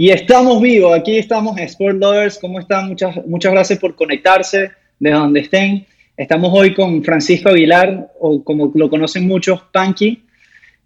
[0.00, 2.38] Y estamos vivos, aquí estamos en Sport Lovers.
[2.38, 2.86] ¿Cómo están?
[2.86, 5.86] Muchas, muchas gracias por conectarse de donde estén.
[6.16, 10.22] Estamos hoy con Francisco Aguilar, o como lo conocen muchos, Panky.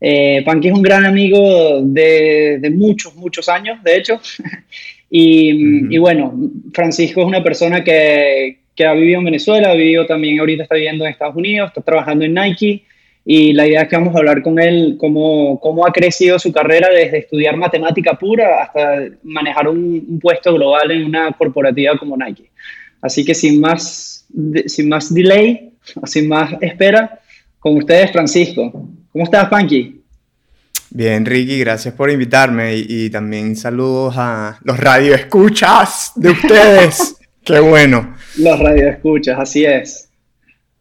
[0.01, 4.19] Eh, Panky es un gran amigo de, de muchos, muchos años, de hecho.
[5.11, 6.33] y, y, bueno,
[6.73, 10.77] Francisco es una persona que, que ha vivido en Venezuela, ha vivido también, ahorita está
[10.77, 12.85] viviendo en Estados Unidos, está trabajando en Nike
[13.25, 16.53] y la idea es que vamos a hablar con él cómo, cómo ha crecido su
[16.53, 22.17] carrera desde estudiar matemática pura hasta manejar un, un, puesto global en una corporativa como
[22.17, 22.51] Nike.
[23.01, 24.27] Así que sin más,
[24.67, 25.71] sin más delay,
[26.05, 27.21] sin más espera,
[27.61, 28.73] con ustedes Francisco.
[29.13, 30.01] ¿Cómo estás, Panky?
[30.91, 37.17] Bien, Ricky, gracias por invitarme y, y también saludos a los radioescuchas de ustedes.
[37.45, 38.15] Qué bueno.
[38.39, 40.09] Los radioescuchas, así es.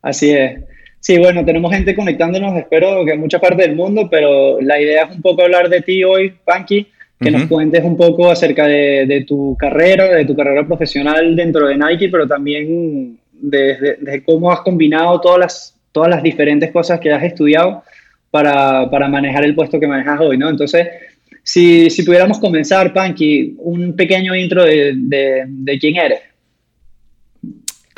[0.01, 0.70] Así es.
[1.01, 5.05] Sí, bueno, tenemos gente conectándonos, espero que en mucha parte del mundo, pero la idea
[5.05, 6.85] es un poco hablar de ti hoy, Panky,
[7.19, 7.39] que uh -huh.
[7.39, 11.76] nos cuentes un poco acerca de, de, tu carrera, de tu carrera profesional dentro de
[11.76, 16.99] Nike, pero también de, de, de, cómo has combinado todas las, todas las diferentes cosas
[16.99, 17.81] que has estudiado
[18.29, 20.49] para, para manejar el puesto que manejas hoy, ¿no?
[20.49, 20.87] Entonces,
[21.41, 26.30] si, si pudiéramos comenzar, Panky, un pequeño intro de quién eres.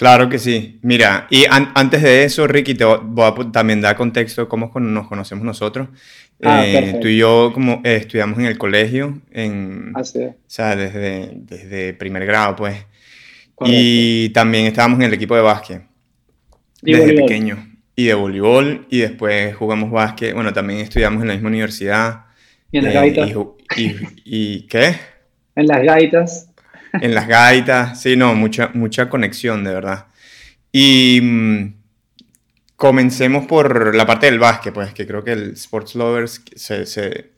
[0.04, 0.80] Claro que sí.
[0.82, 4.70] Mira, y an antes de eso, Ricky, te voy a también dar contexto de cómo
[4.78, 5.88] nos conocemos nosotros.
[6.44, 10.04] Ah, eh, tú y yo como eh, estudiamos en el colegio, en, o
[10.46, 12.86] sea, desde, desde primer grado, pues.
[13.56, 13.80] Correcto.
[13.80, 15.84] Y también estábamos en el equipo de básquet.
[16.82, 17.26] Y desde voleibol.
[17.26, 17.68] pequeño.
[17.96, 20.34] Y de voleibol, y después jugamos básquet.
[20.34, 22.26] Bueno, también estudiamos en la misma universidad.
[22.74, 23.30] ¿Y en las eh, gaitas?
[23.78, 24.96] Y, y, y, ¿Qué?
[25.56, 26.50] En las gaitas
[26.94, 30.08] en las gaitas, sí, no, mucha, mucha conexión, de verdad.
[30.72, 31.74] Y mmm,
[32.76, 37.32] comencemos por la parte del básquet, pues, que creo que el Sports Lovers se, se,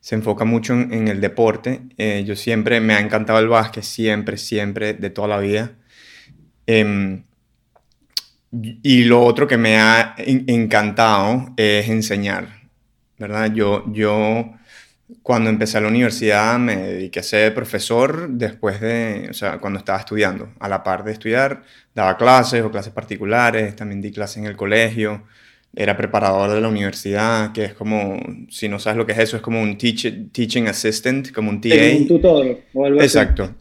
[0.00, 1.82] se enfoca mucho en, en el deporte.
[1.98, 5.72] Eh, yo siempre me ha encantado el básquet, siempre, siempre, de toda la vida.
[6.66, 7.22] Eh,
[8.82, 12.48] y lo otro que me ha encantado es enseñar,
[13.18, 13.52] ¿verdad?
[13.52, 14.54] Yo, yo
[15.22, 19.98] cuando empecé la universidad me dediqué a ser profesor después de, o sea, cuando estaba
[19.98, 20.50] estudiando.
[20.60, 21.62] A la par de estudiar,
[21.94, 25.24] daba clases o clases particulares, también di clases en el colegio,
[25.76, 29.36] era preparador de la universidad, que es como, si no sabes lo que es eso,
[29.36, 31.96] es como un teach, teaching assistant, como un TA.
[31.98, 33.44] Un tutor o algo Exacto.
[33.44, 33.52] Así.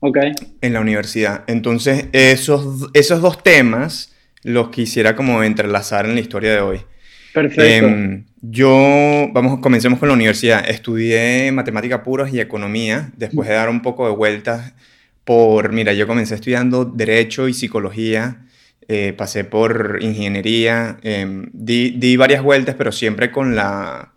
[0.00, 0.18] Ok.
[0.60, 1.44] En la universidad.
[1.46, 6.80] Entonces, esos, esos dos temas los quisiera como entrelazar en la historia de hoy.
[7.32, 7.86] Perfecto.
[7.86, 10.68] Eh, yo, vamos, comencemos con la universidad.
[10.68, 14.74] Estudié matemática puras y economía, después de dar un poco de vueltas
[15.24, 18.38] por, mira, yo comencé estudiando derecho y psicología,
[18.88, 24.12] eh, pasé por ingeniería, eh, di, di, varias vueltas, pero siempre con, la,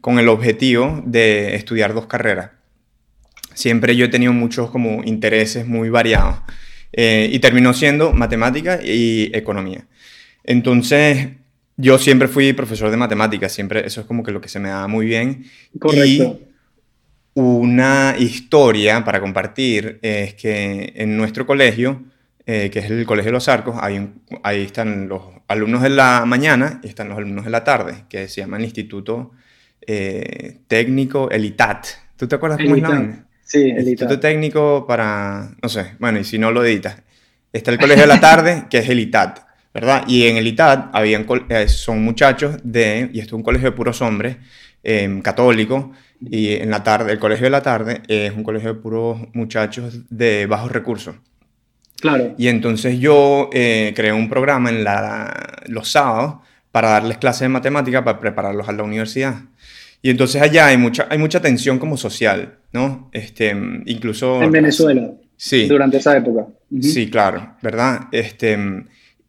[0.00, 2.50] con el objetivo de estudiar dos carreras.
[3.54, 6.38] Siempre yo he tenido muchos como intereses muy variados
[6.92, 9.86] eh, y terminó siendo matemática y economía.
[10.42, 11.28] Entonces,
[11.76, 14.68] yo siempre fui profesor de matemáticas, siempre eso es como que lo que se me
[14.68, 15.44] da muy bien.
[15.78, 16.06] Correcto.
[16.06, 16.52] Y
[17.34, 22.02] una historia para compartir es que en nuestro colegio,
[22.44, 25.90] eh, que es el Colegio de los Arcos, hay un, ahí están los alumnos de
[25.90, 29.32] la mañana y están los alumnos de la tarde, que se llama el Instituto
[29.86, 31.86] eh, Técnico, el ITAT.
[32.16, 36.24] ¿Tú te acuerdas cómo es la Sí, el Instituto Técnico para, no sé, bueno, y
[36.24, 37.02] si no lo editas.
[37.52, 39.40] Está el Colegio de la Tarde, que es el ITAT,
[39.74, 40.04] ¿verdad?
[40.06, 43.76] Y en el ITAT habían, eh, son muchachos de, y esto es un colegio de
[43.76, 44.36] puros hombres,
[44.82, 45.86] eh, católicos,
[46.30, 50.02] y en la tarde, el Colegio de la Tarde es un colegio de puros muchachos
[50.08, 51.16] de bajos recursos.
[52.00, 52.34] Claro.
[52.38, 56.36] Y entonces yo eh, creé un programa en la, los sábados
[56.70, 59.34] para darles clases de matemática para prepararlos a la universidad.
[60.00, 63.08] Y entonces allá hay mucha, hay mucha tensión como social, ¿no?
[63.12, 63.54] Este,
[63.86, 64.42] incluso...
[64.42, 65.10] En Venezuela.
[65.36, 65.66] Sí.
[65.66, 66.46] Durante esa época.
[66.70, 66.82] Uh -huh.
[66.82, 68.08] Sí, claro, ¿verdad?
[68.12, 68.56] Este,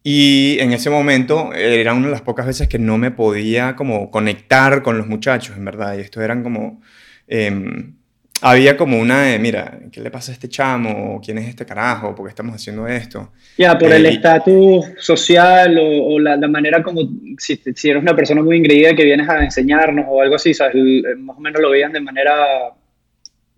[0.04, 4.12] y en ese momento era una de las pocas veces que no me podía como
[4.12, 5.98] conectar con los muchachos, en verdad.
[5.98, 6.82] Y esto eran como...
[7.28, 7.94] Eh,
[8.42, 11.22] había como una, eh, mira, ¿qué le pasa a este chamo?
[11.24, 12.14] ¿Quién es este carajo?
[12.14, 13.32] ¿Por qué estamos haciendo esto?
[13.58, 17.04] Ya, por eh, el estatus social o, o la, la, manera como,
[17.38, 20.76] si, si, eres una persona muy ingreída que vienes a enseñarnos o algo así, ¿sabes?
[21.20, 22.36] más o menos lo veían de manera,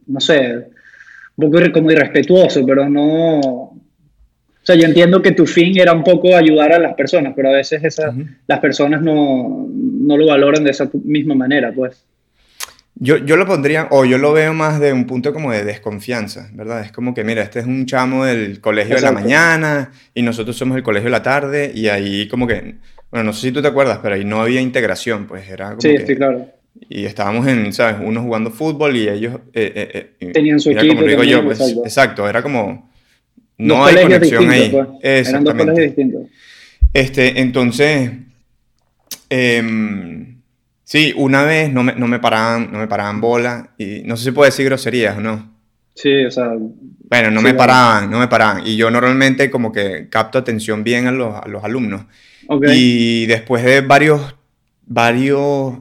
[0.05, 0.67] no sé,
[1.37, 3.75] un poco como irrespetuoso, pero no...
[4.65, 7.49] O sea, yo entiendo que tu fin era un poco ayudar a las personas, pero
[7.49, 8.35] a veces esa, uh -huh.
[8.47, 12.03] las personas no, no lo valoran de esa misma manera, pues.
[12.95, 16.49] Yo, yo lo pondría, o yo lo veo más de un punto como de desconfianza,
[16.53, 16.81] ¿verdad?
[16.81, 19.15] Es como que, mira, este es un chamo del colegio Exacto.
[19.15, 22.77] de la mañana y nosotros somos el colegio de la tarde y ahí como que,
[23.11, 25.81] bueno, no sé si tú te acuerdas, pero ahí no había integración, pues era como
[25.81, 26.47] sí, que sí, claro.
[26.89, 27.97] y estábamos en, ¿sabes?
[28.03, 29.35] Unos jugando fútbol y ellos...
[29.53, 30.95] Eh, eh, Tenían su equipo.
[30.95, 32.27] Como digo yo, pues, exacto.
[32.27, 32.94] era como...
[33.57, 34.69] No hay conexión ahí.
[34.69, 35.27] Pues.
[35.29, 36.23] Eran dos colegios distintos.
[36.93, 38.11] Este, entonces,
[39.29, 40.41] em,
[40.83, 44.25] sí, una vez no me, no me, paraban, no me paraban bola y no sé
[44.25, 45.53] si puedo decir groserías o no.
[45.93, 46.51] Sí, o sea...
[47.07, 48.65] Bueno, no me paraban, no me paraban.
[48.65, 52.05] Y yo normalmente como que capto atención bien a los, a los alumnos.
[52.73, 54.35] Y después de varios,
[54.85, 55.77] varios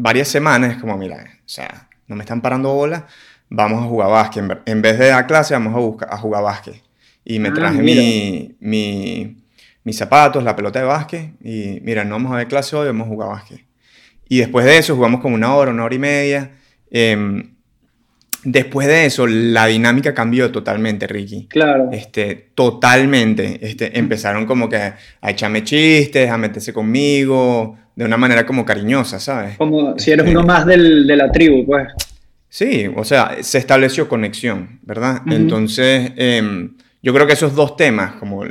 [0.00, 3.06] varias semanas, como, mira, o sea, no me están parando bola,
[3.48, 4.62] vamos a jugar básquet.
[4.66, 6.82] En vez de dar clase, vamos a, buscar, a jugar básquet.
[7.24, 9.36] Y me ah, traje mi, mi,
[9.84, 13.06] mis zapatos, la pelota de básquet, y mira, no vamos a ver clase hoy, vamos
[13.06, 13.60] a jugar básquet.
[14.28, 16.50] Y después de eso jugamos como una hora, una hora y media.
[16.90, 17.50] Em,
[18.44, 21.46] después de eso, la dinámica cambió totalmente, Ricky.
[21.48, 21.90] Claro.
[21.92, 23.58] Este, totalmente.
[23.60, 24.96] Este, empezaron como que a
[25.30, 29.58] echarme chistes, a meterse conmigo, de una manera como cariñosa, ¿sabes?
[29.58, 31.88] Como si eres uno más del, de la tribu, pues.
[32.48, 35.22] Sí, o sea, se estableció conexión, ¿verdad?
[35.26, 38.44] Entonces, em, yo creo que esos dos temas, como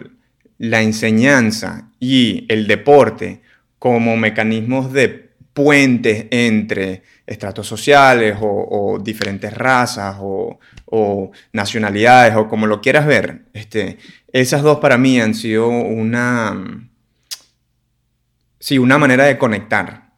[0.58, 3.42] la enseñanza y el deporte,
[3.78, 12.68] como mecanismos de puentes entre estratos sociales o, diferentes razas o, o, nacionalidades o como
[12.68, 13.98] lo quieras ver, este,
[14.32, 16.90] esas dos para mí han sido una
[18.60, 20.10] Sí, una manera de conectar.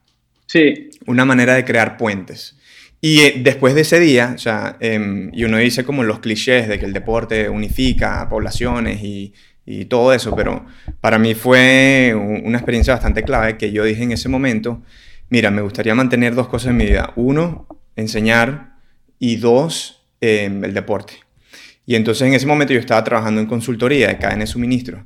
[0.47, 0.89] Sí.
[1.05, 2.57] Una manera de crear puentes.
[3.01, 6.67] Y eh, después de ese día, o sea, em, y uno dice como los clichés
[6.67, 9.33] de que el deporte unifica poblaciones y,
[9.65, 10.65] y todo eso, pero
[11.01, 14.83] para mí fue una experiencia bastante clave que yo dije en ese momento,
[15.29, 17.13] mira, me gustaría mantener dos cosas en mi vida.
[17.15, 18.75] Uno, enseñar
[19.17, 21.13] y dos, em, el deporte.
[21.85, 25.05] Y entonces en ese momento yo estaba trabajando en consultoría de cadena de suministro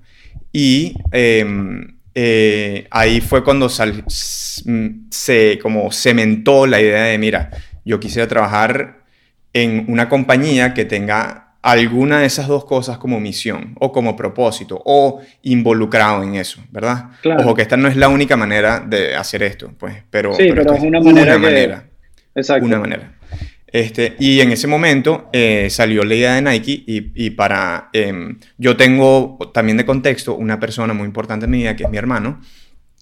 [0.52, 7.50] y em, eh, ahí fue cuando se como cementó la idea de, mira,
[7.86, 9.04] yo quisiera trabajar
[9.54, 14.82] en una compañía que tenga alguna de esas dos cosas como misión o como propósito
[14.86, 17.12] o involucrado en eso, ¿verdad?
[17.40, 20.74] Ojo que esta no es la única manera de hacer esto, pues, pero, sí, pero,
[20.74, 21.38] es una manera.
[21.38, 21.86] Una manera.
[22.36, 22.66] Exacto.
[22.66, 23.16] Una manera.
[23.76, 27.90] Este, y en ese momento eh, salió la idea de Nike y, para...
[27.94, 31.90] Em, yo tengo también de contexto una persona muy importante en mi vida, que es
[31.90, 32.40] mi hermano,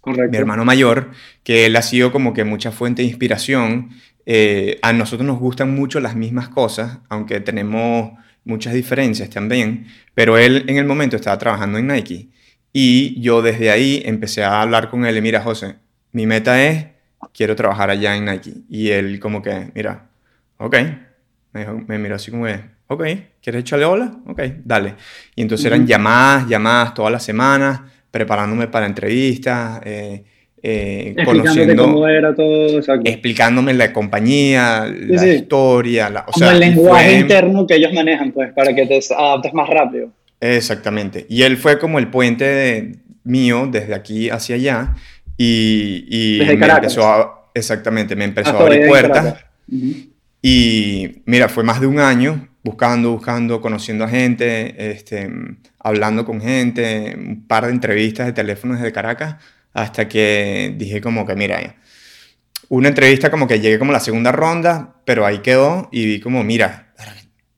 [0.02, 0.32] Correcto.
[0.32, 1.12] mi hermano mayor,
[1.44, 3.90] que él ha sido como que mucha fuente de inspiración.
[4.26, 8.14] Eh, a nosotros nos gustan mucho las mismas cosas, aunque tenemos
[8.46, 12.30] muchas diferencias también, pero él en el momento estaba trabajando en Nike
[12.74, 15.76] y yo desde ahí empecé a hablar con él y mira, José,
[16.12, 16.88] mi meta es,
[17.32, 18.54] quiero trabajar allá en Nike.
[18.68, 20.10] Y él como que, mira,
[20.58, 20.76] ok.
[21.54, 22.48] Me, me miró así como,
[22.88, 23.04] ok,
[23.42, 24.12] ¿quieres echarle hola?
[24.26, 24.96] Ok, dale.
[25.36, 30.24] Y entonces eran llamadas, llamadas todas las semanas, preparándome para entrevistas, eh,
[30.66, 37.20] eh, conociendo, cómo era todo, explicándome la compañía, la historia, la, o como el lenguaje
[37.20, 40.10] interno que ellos manejan, pues, para que te adaptes más rápido.
[40.40, 41.26] Exactamente.
[41.30, 42.94] Y él fue como el puente
[43.26, 44.96] mío desde aquí hacia allá
[45.38, 49.36] y, y me empezó a, exactamente, me empezó a abrir puertas.
[50.42, 55.30] Y mira, fue más de un año buscando, buscando, conociendo a gente, este,
[55.80, 59.36] hablando con gente, un par de entrevistas de teléfonos desde Caracas,
[59.74, 61.76] hasta que dije como que, mira,
[62.70, 66.44] una entrevista como que llegué como la segunda ronda, pero ahí quedó y vi como,
[66.44, 66.94] mira,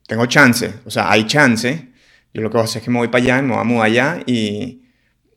[0.06, 1.88] tengo chance, o sea, hay chance.
[2.32, 3.64] Yo lo que voy a hacer es que me voy para allá, me voy a
[3.64, 4.82] mudar allá y,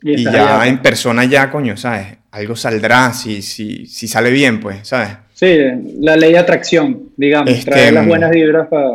[0.01, 2.17] y, ya en persona ya, coño, ¿sabes?
[2.31, 5.09] Algo saldrá si, si, si sale bien, pues, ¿sabes?
[5.33, 5.57] Sí,
[5.99, 8.89] la ley de atracción, digamos, este, traer las buenas vibras para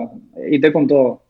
[0.48, 1.23] irte con todo.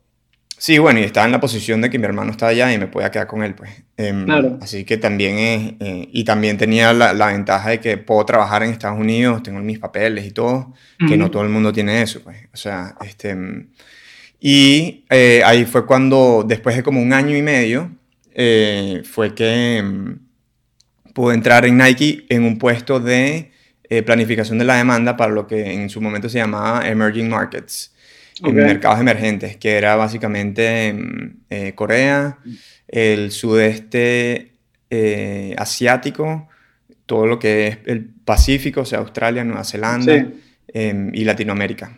[0.65, 2.87] Sí, bueno, y estaba en la posición de que mi hermano está allá y me
[2.87, 3.69] podía quedar con él, pues.
[3.97, 4.57] Em, claro.
[4.63, 8.63] Así que también es, eh, y también tenía la, la, ventaja de que puedo trabajar
[8.63, 10.73] en Estados Unidos, tengo mis papeles y todo,
[11.07, 12.37] que no todo el mundo tiene eso, pues.
[12.51, 13.37] O sea, este,
[14.39, 17.91] y eh, ahí fue cuando, después de como un año y medio,
[18.33, 20.17] eh, fue que em,
[21.13, 23.51] pude entrar en Nike en un puesto de
[23.87, 27.93] eh, planificación de la demanda para lo que en su momento se llamaba Emerging Markets,
[28.41, 32.39] mercados emergentes, que era básicamente mm, eh, Corea,
[32.87, 34.53] el sudeste
[34.89, 36.47] eh, asiático,
[37.05, 40.25] todo lo que es el Pacífico, o sea, Australia, Nueva Zelanda
[40.67, 41.97] em, y Latinoamérica.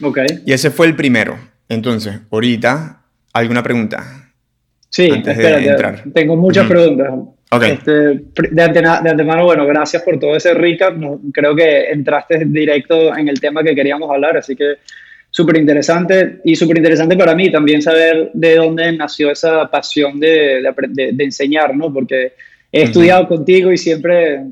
[0.00, 0.26] Okay.
[0.46, 1.38] Y ese fue el primero.
[1.68, 3.02] Entonces, ahorita,
[3.32, 4.32] ¿alguna pregunta?
[4.88, 6.04] Sí, antes de entrar.
[6.12, 7.10] tengo muchas preguntas.
[7.52, 7.92] Este,
[8.52, 10.94] de, antemano, bueno, gracias por todo ese recap.
[11.32, 14.76] creo que entraste directo en el tema que queríamos hablar, así que
[15.30, 20.62] súper interesante y súper interesante para mí también saber de dónde nació esa pasión de,
[20.90, 21.92] de, enseñar, ¿no?
[21.92, 22.34] Porque
[22.70, 24.42] he estudiado contigo y siempre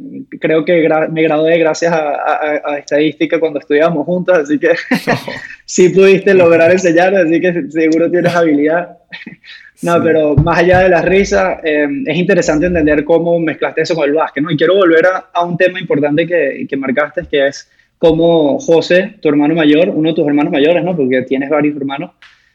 [0.40, 4.70] creo que me gradué gracias a, estadística cuando estudiamos juntos, así que
[5.64, 8.98] sí pudiste lograr enseñar, así que seguro tienes habilidad.
[9.82, 14.08] No, pero más allá de la risa, em, es interesante entender cómo mezclaste eso con
[14.08, 14.50] el básquet, ¿no?
[14.50, 19.28] Y quiero volver a, un tema importante que, que, marcaste, que es cómo José, tu
[19.28, 20.96] hermano mayor, uno de tus hermanos mayores, ¿no?
[20.96, 22.10] Porque tienes varios hermanos,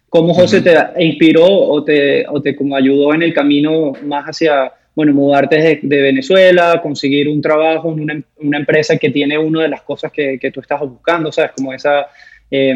[0.10, 4.74] cómo José te inspiró o te, o te como ayudó en el camino más hacia,
[4.94, 9.70] bueno, mudarte de, Venezuela, conseguir un trabajo en una, una, empresa que tiene una de
[9.70, 11.52] las cosas que, que tú estás buscando, ¿sabes?
[11.56, 12.08] Como esa...
[12.52, 12.76] Eh,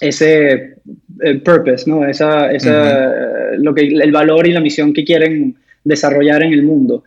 [0.00, 0.74] ese
[1.22, 2.06] eh, purpose, ¿no?
[2.06, 7.04] Esa, esa, lo que, el valor y la misión que quieren desarrollar en el mundo.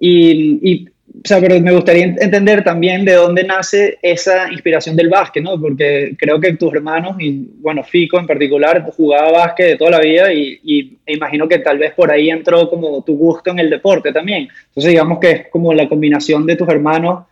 [0.00, 5.08] Y, y o sea, pero me gustaría entender también de dónde nace esa inspiración del
[5.08, 5.60] básquet, ¿no?
[5.60, 10.00] Porque creo que tus hermanos, y bueno, Fico en particular, jugaba básquet de toda la
[10.00, 13.70] vida y, y imagino que tal vez por ahí entró como tu gusto en el
[13.70, 14.48] deporte también.
[14.68, 17.24] Entonces digamos que es como la combinación de tus hermanos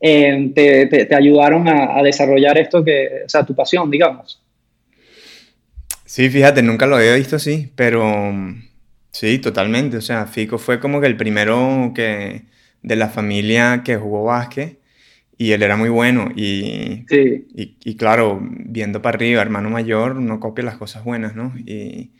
[0.00, 4.40] eh, te, te, ayudaron a, a desarrollar esto que, o sea, tu pasión, digamos.
[6.14, 8.32] Sí, fíjate, nunca lo había visto así, pero
[9.10, 9.96] sí, totalmente.
[9.96, 12.42] O sea, Fico fue como que el primero que
[12.82, 14.78] de la familia que jugó básquet
[15.36, 16.30] y él era muy bueno.
[16.36, 17.04] Y,
[17.52, 21.52] y, claro, viendo para arriba, hermano mayor, no copia las cosas buenas, ¿no?
[21.66, 22.12] Y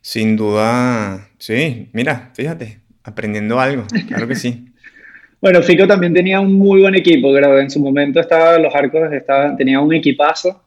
[0.00, 4.72] sin duda, sí, mira, fíjate, aprendiendo algo, claro que sí.
[5.42, 7.58] bueno, Fico también tenía un muy buen equipo, creo.
[7.58, 10.64] En su momento estaba, los arcos estaban, tenía un equipazo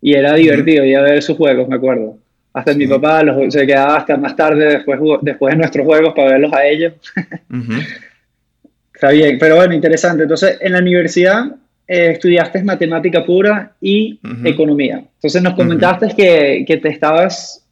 [0.00, 2.19] y era divertido ir a ver sus juegos, me acuerdo.
[2.52, 6.32] Hasta mi papá los, se quedaba hasta más tarde después, después de nuestros juegos para
[6.32, 6.94] verlos a ellos.
[8.94, 10.24] Está bien, pero bueno, interesante.
[10.24, 11.44] Entonces, en la universidad
[11.86, 15.02] eh, estudiaste matemática pura y economía.
[15.14, 17.64] Entonces, nos comentaste que, que, te estabas,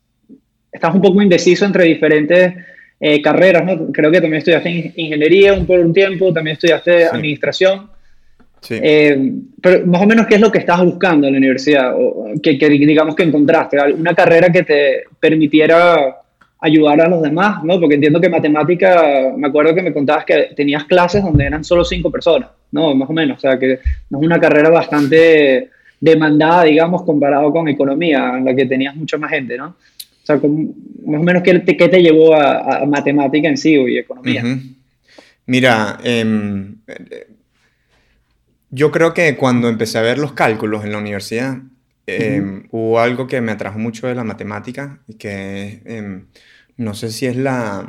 [0.72, 2.54] estabas un poco indeciso entre diferentes
[3.00, 3.92] eh, carreras, ¿no?
[3.92, 7.90] Creo que también estudiaste ingeniería un, por un tiempo, también estudiaste administración.
[8.70, 11.94] Eh, pero más o menos, ¿qué es lo que estás buscando en la universidad?
[11.96, 16.16] O que, digamos que encontraste, una carrera que te permitiera
[16.60, 17.78] ayudar a los demás, ¿no?
[17.78, 21.84] Porque entiendo que matemática, me acuerdo que me contabas que tenías clases donde eran solo
[21.84, 22.94] cinco personas, ¿no?
[22.94, 28.34] Más o menos, o sea, que es una carrera bastante demandada, digamos, comparado con economía,
[28.38, 29.66] en la que tenías mucha más gente, ¿no?
[29.68, 33.98] O sea, más o menos, ¿qué te, qué te llevó a, matemática en sí y
[33.98, 34.42] economía?
[35.46, 36.74] Mira, eh,
[38.70, 41.58] yo creo que cuando empecé a ver los cálculos en la universidad,
[42.06, 46.26] em, hubo algo que me atrajo mucho de la matemática, y que em,
[46.76, 47.88] no sé si es la,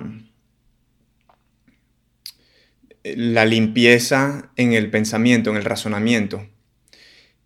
[3.04, 6.46] la limpieza en el pensamiento, en el razonamiento,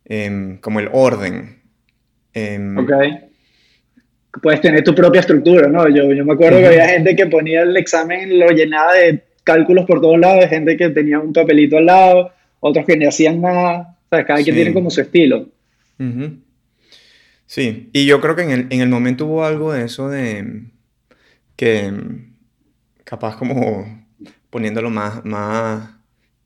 [0.05, 1.61] em, como el orden.
[2.35, 2.91] ok.
[4.41, 5.87] Puedes tener tu propia estructura, ¿no?
[5.89, 9.85] Yo, yo me acuerdo que había gente que ponía el examen, lo llenaba de cálculos
[9.85, 12.31] por todos lados, gente que tenía un papelito al lado
[12.63, 13.97] otros que ni hacían nada.
[14.09, 15.49] Sea, cada quien tiene como su estilo.
[17.45, 20.65] Sí, y yo creo que en el, en el, momento hubo algo de eso de
[21.55, 21.93] que
[23.03, 24.05] capaz como
[24.49, 25.91] poniéndolo más, más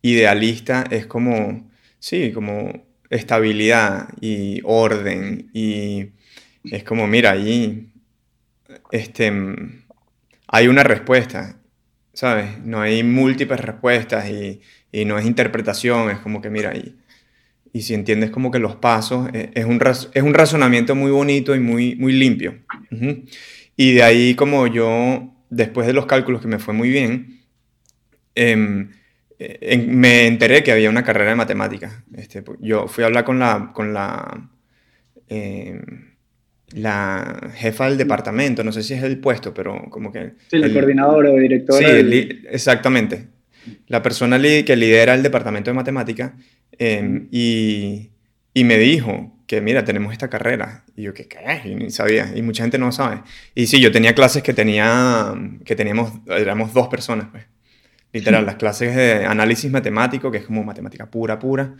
[0.01, 1.69] idealista, es como,
[1.99, 6.09] sí, como estabilidad y orden y
[6.63, 7.89] es como, mira, ahí
[8.91, 9.31] este,
[10.47, 11.59] hay una respuesta,
[12.13, 12.59] ¿sabes?
[12.63, 16.95] No hay múltiples respuestas y y no es interpretación, es como que mira, y,
[17.73, 19.79] y si entiendes como que los pasos, eh, es, un,
[20.13, 22.55] es un razonamiento muy bonito y muy, muy limpio.
[23.75, 27.41] Y de ahí como yo, después de los cálculos que me fue muy bien,
[28.35, 28.91] em,
[29.39, 32.03] eh, me enteré que había una carrera de matemáticas.
[32.15, 34.49] Este, pues, yo fui a hablar con la, con la,
[35.27, 35.81] em,
[36.73, 40.33] la jefa del departamento, no sé si es el puesto, pero como que...
[40.49, 41.87] Sí, la coordinadora o directora.
[41.87, 43.36] Sí, exactamente
[43.87, 46.35] la persona que lidera el departamento de matemática,
[46.77, 48.11] em, y,
[48.53, 50.83] y, me dijo que, mira, tenemos esta carrera.
[50.95, 51.61] Y yo, ¿qué, qué?
[51.65, 52.31] Y ni sabía.
[52.35, 53.21] Y mucha gente no sabe.
[53.55, 55.33] Y sí, yo tenía clases que tenía,
[55.65, 57.45] que teníamos, éramos dos personas, pues.
[58.13, 61.75] Literal, las clases de análisis matemático, que es como matemática pura, pura,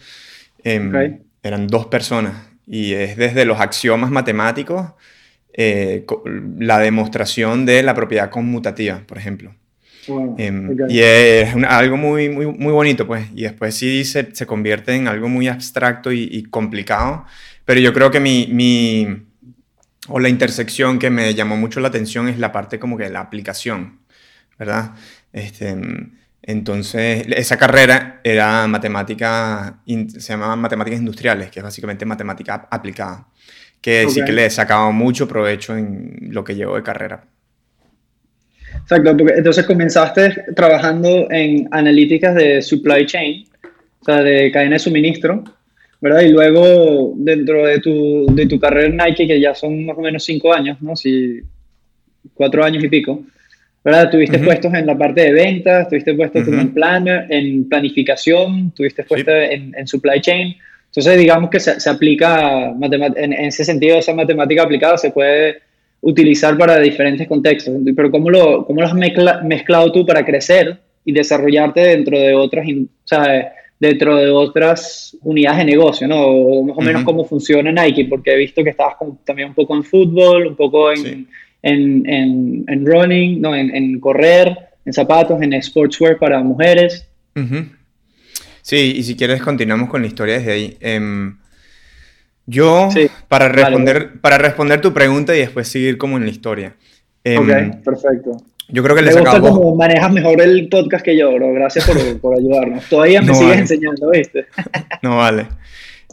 [0.63, 2.33] em, eran dos personas.
[2.65, 4.93] Y es desde los axiomas matemáticos,
[5.53, 6.05] eh,
[6.59, 9.55] la demostración de la propiedad conmutativa, por ejemplo.
[10.37, 13.27] Em, y es algo muy, muy, muy bonito, pues.
[13.35, 17.25] Y después sí se, se convierte en algo muy abstracto y, complicado.
[17.65, 19.27] Pero yo creo que mi, mi,
[20.07, 23.09] o la intersección que me llamó mucho la atención es la parte como que de
[23.09, 23.99] la aplicación,
[24.57, 24.91] ¿verdad?
[25.33, 25.75] Este,
[26.41, 33.27] entonces, esa carrera era matemática, se llamaba matemáticas industriales, que es básicamente matemática aplicada,
[33.81, 37.25] que sí que le he sacado mucho provecho en lo que llevo de carrera.
[38.83, 43.45] Exacto, porque entonces comenzaste trabajando en analíticas de supply chain,
[44.01, 45.43] o sea, de cadena de suministro,
[45.99, 46.21] ¿verdad?
[46.21, 50.01] Y luego dentro de tu, de tu carrera en Nike, que ya son más o
[50.01, 50.95] menos cinco años, ¿no?
[50.95, 51.41] Si,
[52.33, 53.23] cuatro años y pico,
[53.83, 54.09] ¿verdad?
[54.09, 59.03] Tuviste puestos en la parte de ventas, tuviste puestos como en planner, en planificación, tuviste
[59.03, 60.55] puestos en, en, supply chain.
[60.87, 65.66] Entonces, digamos que se, se aplica, en, en, ese sentido, esa matemática aplicada se puede
[66.01, 67.73] utilizar para diferentes contextos.
[67.95, 72.67] Pero ¿cómo lo, cómo lo has mezclado tú para crecer y desarrollarte dentro de otras,
[72.67, 76.25] o sea, dentro de otras unidades de negocio, ¿no?
[76.25, 79.75] O más o menos cómo funciona Nike, porque he visto que estabas también un poco
[79.75, 81.27] en fútbol, un poco en,
[81.61, 83.55] en, en, en, running, ¿no?
[83.55, 87.07] En, correr, en zapatos, en sportswear para mujeres.
[88.61, 90.77] Sí, y si quieres continuamos con la historia desde ahí.
[90.81, 91.37] Em,
[92.49, 92.87] yo,
[93.27, 96.75] para, responder, para responder tu pregunta y después seguir como en la historia.
[97.23, 98.37] Em, ok, perfecto.
[98.69, 99.41] Yo creo que le gusta
[99.75, 101.53] manejas mejor el podcast que yo, bro.
[101.53, 102.87] Gracias por, por ayudarnos.
[102.89, 104.47] Todavía me sigues enseñando, ¿viste?
[105.01, 105.47] no vale.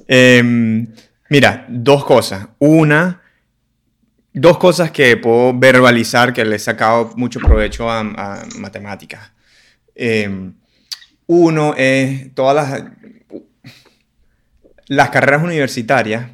[0.09, 0.89] Em,
[1.29, 2.49] mira, dos cosas.
[2.59, 3.23] Una,
[4.33, 8.03] dos cosas que puedo verbalizar que le he sacado mucho provecho a,
[8.59, 9.33] matemáticas.
[9.95, 10.53] Em,
[11.27, 12.83] uno es todas las
[14.87, 16.31] las carreras universitarias,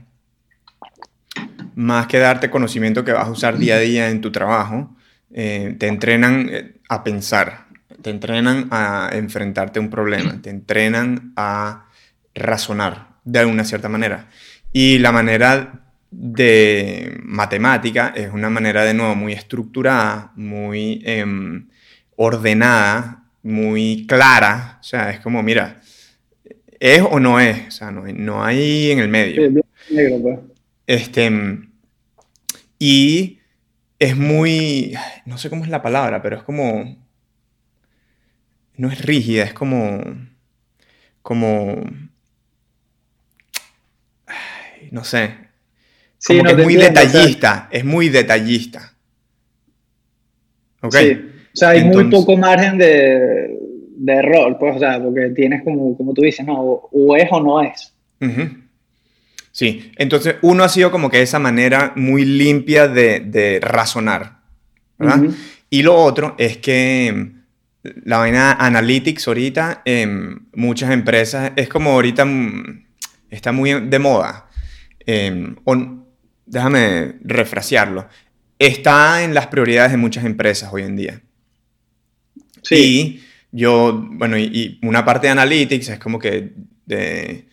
[1.74, 4.94] más que darte conocimiento que vas a usar día a día en tu trabajo,
[5.32, 7.66] eh, te entrenan eh, a pensar,
[8.02, 11.86] te entrenan a enfrentarte a un problema, te entrenan a
[12.34, 14.26] razonar de alguna cierta manera.
[14.72, 15.80] Y la manera
[16.10, 21.68] de matemática es una manera de nuevo muy estructurada, muy em,
[22.16, 24.78] ordenada, muy clara.
[24.80, 25.80] O sea, es como, mira,
[26.80, 27.68] ¿Es o no es?
[27.68, 29.62] O sea, no, hay en el medio.
[29.90, 30.38] negro, pues.
[30.86, 31.30] Este,
[32.78, 33.38] y
[33.98, 34.94] es muy,
[35.26, 37.06] no sé cómo es la palabra, pero es como,
[38.76, 40.00] no es rígida, es como,
[41.20, 41.84] como,
[44.90, 45.34] no sé,
[46.26, 48.94] como que es muy detallista, es muy detallista.
[50.80, 50.96] ¿Ok?
[50.96, 51.12] Sí,
[51.52, 53.59] o sea, hay muy poco margen de,
[54.00, 57.40] de error, pues, o sea, porque tienes como, como tú dices, no, o es o
[57.40, 57.92] no es.
[59.52, 64.38] Sí, entonces uno ha sido como que esa manera muy limpia de, de razonar,
[64.98, 65.22] ¿verdad?
[65.68, 71.90] Y lo otro es que mm, la vaina analytics ahorita en muchas empresas es como
[71.90, 72.86] ahorita mm,
[73.28, 74.48] está muy de moda.
[75.04, 75.56] Em,
[76.46, 78.08] déjame refrasearlo.
[78.58, 81.20] Está en las prioridades de muchas empresas hoy en día.
[82.62, 83.22] Sí.
[83.52, 86.52] Yo, bueno, y, una parte de Analytics es como que
[86.86, 87.46] de,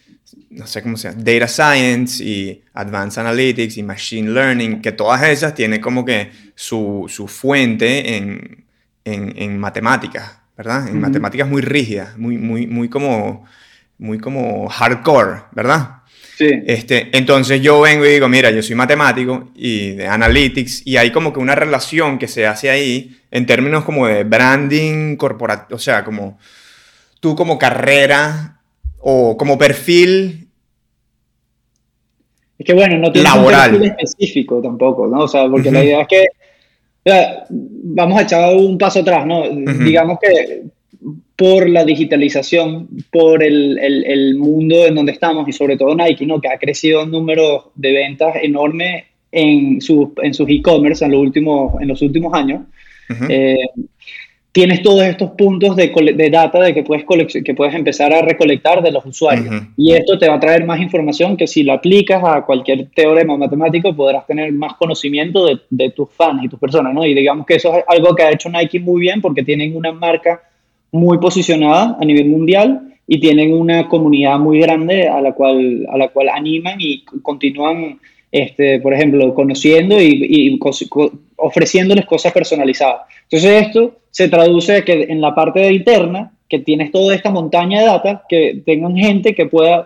[0.50, 5.24] no sé cómo se llama, Data Science y Advanced Analytics y Machine Learning, que todas
[5.24, 8.66] esas tienen como que su, su fuente en,
[9.06, 10.88] en, en, matemáticas, ¿verdad?
[10.88, 13.46] En matemáticas muy rígidas, muy, muy, muy como,
[13.98, 15.97] muy como hardcore, ¿verdad?
[16.40, 21.12] Este, entonces yo vengo y digo, mira, yo soy matemático y de analytics y hay
[21.12, 25.80] como que una relación que se hace ahí en términos como de branding corporativo, o
[25.80, 26.38] sea, como
[27.20, 28.62] tú como carrera
[29.00, 30.48] o como perfil
[32.58, 35.20] es que bueno, no tiene un perfil específico tampoco, ¿no?
[35.22, 36.26] O sea, porque la idea es que
[37.50, 39.44] vamos a echar un paso atrás, ¿no?
[39.50, 40.64] Digamos que
[41.38, 46.42] por la digitalización, por el, el, mundo en donde estamos y sobre todo Nike, ¿no?
[46.42, 51.22] que ha crecido en número de ventas enorme en, su, en sus e-commerce en, los
[51.22, 52.62] últimos, en los últimos años.
[53.30, 53.68] Eh,
[54.52, 58.82] tienes todos estos puntos de, de data de que puedes, que puedes empezar a recolectar
[58.82, 59.62] de los usuarios.
[59.78, 63.38] Y esto te va a traer más información que si lo aplicas a cualquier teorema
[63.38, 66.96] matemático podrás tener más conocimiento de, de tus fans y tus personas.
[66.96, 67.06] ¿no?
[67.06, 69.92] Y digamos que eso es algo que ha hecho Nike muy bien porque tienen una
[69.92, 70.42] marca
[70.98, 75.98] muy posicionada a nivel mundial y tienen una comunidad muy grande a la cual, a
[75.98, 78.00] la cual animan y continúan,
[78.32, 80.60] este, por ejemplo, conociendo y,
[81.38, 83.02] ofreciéndoles cosas personalizadas.
[83.24, 87.86] Entonces esto se traduce que en la parte interna, que tienes toda esta montaña de
[87.86, 89.86] data, que tengan gente que pueda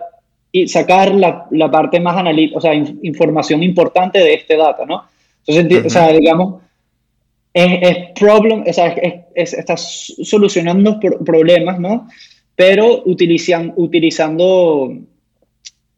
[0.66, 5.04] sacar la, la parte más analítica, o sea, información importante de este data, ¿no?
[5.46, 6.62] Entonces, o sea, digamos,
[7.54, 8.88] es, problem, o sea,
[9.34, 12.08] es, estás solucionando problemas, ¿no?
[12.56, 14.92] Pero utilizan, utilizando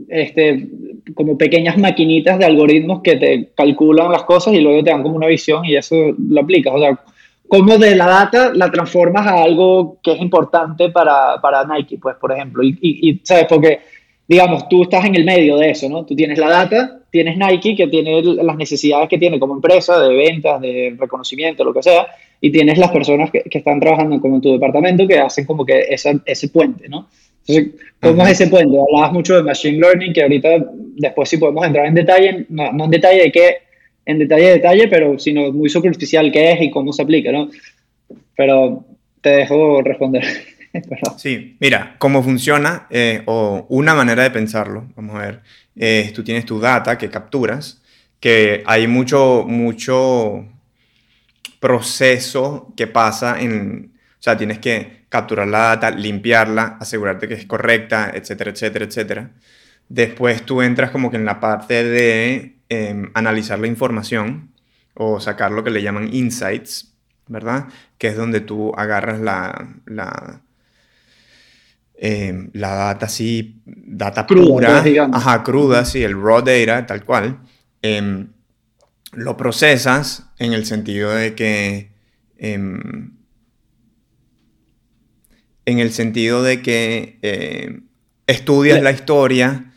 [0.09, 0.69] este,
[1.15, 5.17] como pequeñas maquinitas de algoritmos que te calculan las cosas y luego te dan como
[5.17, 6.75] una visión y eso lo aplicas.
[6.75, 6.99] O sea,
[7.49, 12.17] cómo de la data la transformas a algo que es importante para, para Nike, pues,
[12.17, 12.63] por ejemplo.
[12.63, 13.47] Y, y, y, ¿sabes?
[13.49, 13.81] Porque,
[14.27, 16.05] digamos, tú estás en el medio de eso, ¿no?
[16.05, 20.17] Tú tienes la data tienes Nike que tiene las necesidades que tiene como empresa de
[20.17, 22.09] ventas, de reconocimiento, lo que sea,
[22.41, 25.65] y tienes las personas que, que están trabajando como en tu departamento que hacen como
[25.65, 27.09] que ese puente, ¿no?
[27.47, 28.77] Entonces, ¿cómo es ese puente?
[28.77, 30.49] Hablabas mucho de Machine Learning, que ahorita
[30.97, 33.57] después sí podemos entrar en detalle, no, no en detalle de qué,
[34.07, 37.49] en detalle de detalle, pero sino muy superficial qué es y cómo se aplica, ¿no?
[38.37, 38.85] Pero
[39.21, 40.25] te dejo responder.
[41.17, 45.43] sí, mira, cómo funciona, eh, o una manera de pensarlo, vamos a ver,
[45.77, 47.83] eh, tú tienes tu data que capturas,
[48.21, 50.47] que hay mucho, mucho
[51.61, 57.47] proceso que pasa en, o sea, tienes que capturar la data, limpiarla, asegurarte que es
[57.47, 59.31] correcta, etcétera, etcétera, etcétera.
[59.89, 64.51] Después tú entras como que en la parte de em, analizar la información
[64.95, 66.95] o sacar lo que le llaman insights,
[67.29, 67.67] ¿verdad?
[67.99, 70.41] Que es donde tú agarras la, la,
[71.97, 77.41] em, la data así, data cruda, pura, ajá, cruda, sí, el raw data, tal cual.
[77.83, 78.29] Em,
[79.13, 81.93] lo procesas en el sentido de que
[82.37, 83.13] em,
[85.67, 87.81] en el sentido de que eh,
[88.27, 89.73] estudias la historia,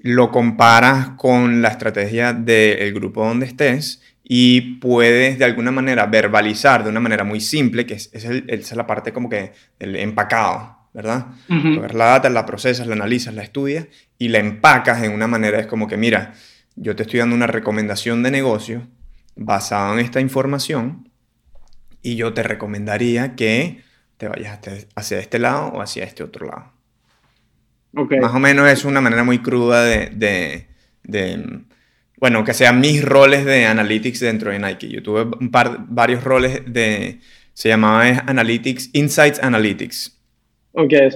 [0.00, 6.84] lo comparas con la estrategia del grupo donde estés y puedes de alguna manera verbalizar
[6.84, 10.76] de una manera muy simple, que es, esa es la parte como que el empacado,
[10.92, 11.28] ¿verdad?
[11.48, 13.86] la data, la procesas, la analizas, la estudias
[14.18, 16.34] y la empacas en una manera, es como que, mira,
[16.76, 18.86] yo te estoy dando una recomendación de negocio
[19.34, 21.08] basada en esta información
[22.02, 23.82] y yo te recomendaría que
[24.18, 24.58] te vayas
[24.94, 26.72] hacia este lado o hacia este otro lado.
[27.92, 30.66] Más o menos es una manera muy cruda de,
[32.20, 34.88] bueno, que sean mis roles de analytics dentro de Nike.
[34.88, 37.18] Yo tuve un par, varios roles de,
[37.52, 40.16] se llamaba Analytics, Insights Analytics.
[40.72, 41.08] Okay,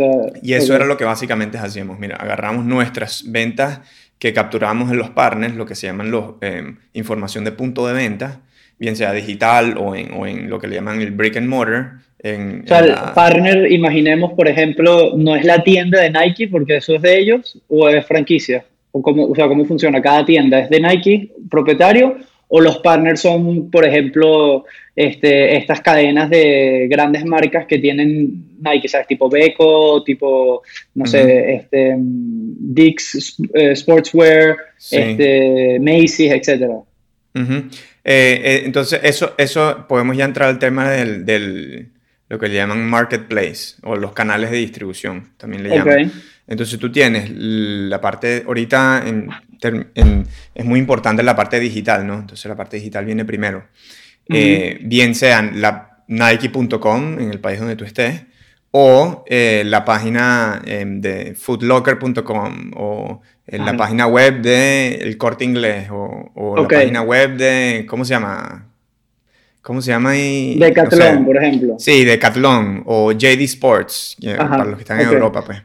[0.43, 1.99] y eso era lo que básicamente hacíamos.
[1.99, 3.81] Mira, agarramos nuestras ventas
[4.19, 7.93] que capturamos en los partners, lo que se llaman los em, información de punto de
[7.93, 8.41] venta,
[8.79, 11.99] bien sea digital o en, o en lo que le llaman el brick and mortar,
[12.25, 16.95] o sea, el partner, imaginemos, por ejemplo, no es la tienda de Nike porque eso
[16.95, 18.65] es de ellos o es franquicia.
[18.93, 20.01] O, cómo, o sea, cómo funciona.
[20.01, 22.17] Cada tienda es de Nike, propietario,
[22.49, 28.89] o los partners son, por ejemplo, este, estas cadenas de grandes marcas que tienen Nike,
[28.89, 29.07] ¿sabes?
[29.07, 30.63] Tipo Beko, tipo,
[30.95, 34.57] no sé, este, Dix eh, Sportswear,
[34.91, 36.71] este, Macy's, etc.
[37.35, 37.63] Eh,
[38.05, 41.89] eh, entonces, eso, eso podemos ya entrar al tema del
[42.33, 46.11] lo que le llaman marketplace o los canales de distribución, también le llaman.
[46.47, 49.05] Entonces tú tienes la parte, ahorita
[50.55, 52.15] es muy importante la parte digital, ¿no?
[52.15, 53.65] Entonces la parte digital viene primero.
[54.29, 58.23] Eh, bien sean la Nike.com en el país donde tú estés,
[58.71, 65.89] o eh, la página em, de foodlocker.com, o la página web de El Corte Inglés,
[65.91, 68.69] o, la página web de, ¿cómo se llama?
[69.61, 70.59] ¿Cómo se llama ahí?
[70.59, 71.77] Decathlon, por ejemplo.
[71.79, 75.63] Sí, Decathlon o JD Sports, para los que están en Europa, pues.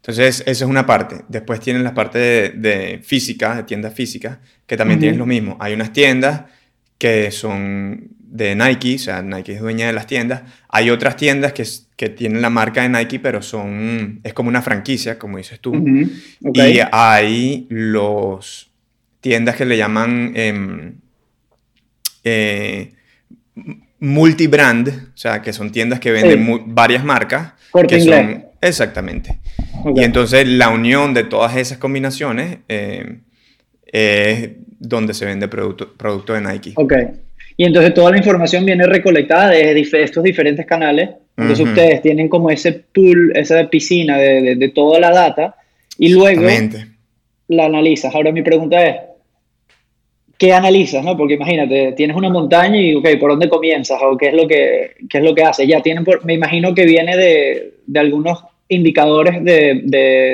[0.00, 1.24] Entonces, esa es una parte.
[1.28, 5.56] Después tienen la parte de, física, de tiendas físicas, que también tienen lo mismo.
[5.60, 6.44] Hay unas tiendas
[6.96, 10.42] que son de Nike, o sea, Nike es dueña de las tiendas.
[10.68, 11.64] Hay otras tiendas que,
[11.96, 15.74] que tienen la marca de Nike, pero son, es como una franquicia, como dices tú.
[15.74, 18.70] Y hay los
[19.20, 20.32] tiendas que le llaman...
[20.34, 20.94] Em,
[22.24, 22.92] eh,
[24.00, 27.52] multibrand, o sea, que son tiendas que venden varias marcas.
[27.86, 29.38] que son, exactamente.
[29.94, 33.18] Y entonces la unión de todas esas combinaciones eh,
[33.86, 36.72] es donde se vende producto, producto de Nike.
[36.76, 36.94] Ok.
[37.56, 41.10] Y entonces toda la información viene recolectada de estos diferentes canales.
[41.36, 45.56] Entonces ustedes tienen como ese pool, esa piscina de, de toda la data
[45.98, 46.42] y luego
[47.48, 48.14] la analizas.
[48.14, 48.96] Ahora mi pregunta es,
[50.38, 51.04] ¿qué analizas?
[51.04, 51.16] ¿no?
[51.16, 54.00] Porque imagínate, tienes una montaña y, ok, ¿por dónde comienzas?
[54.02, 55.68] ¿O qué es lo que, qué es lo que haces?
[55.68, 59.82] Ya tienen, me imagino que viene de, de algunos indicadores de,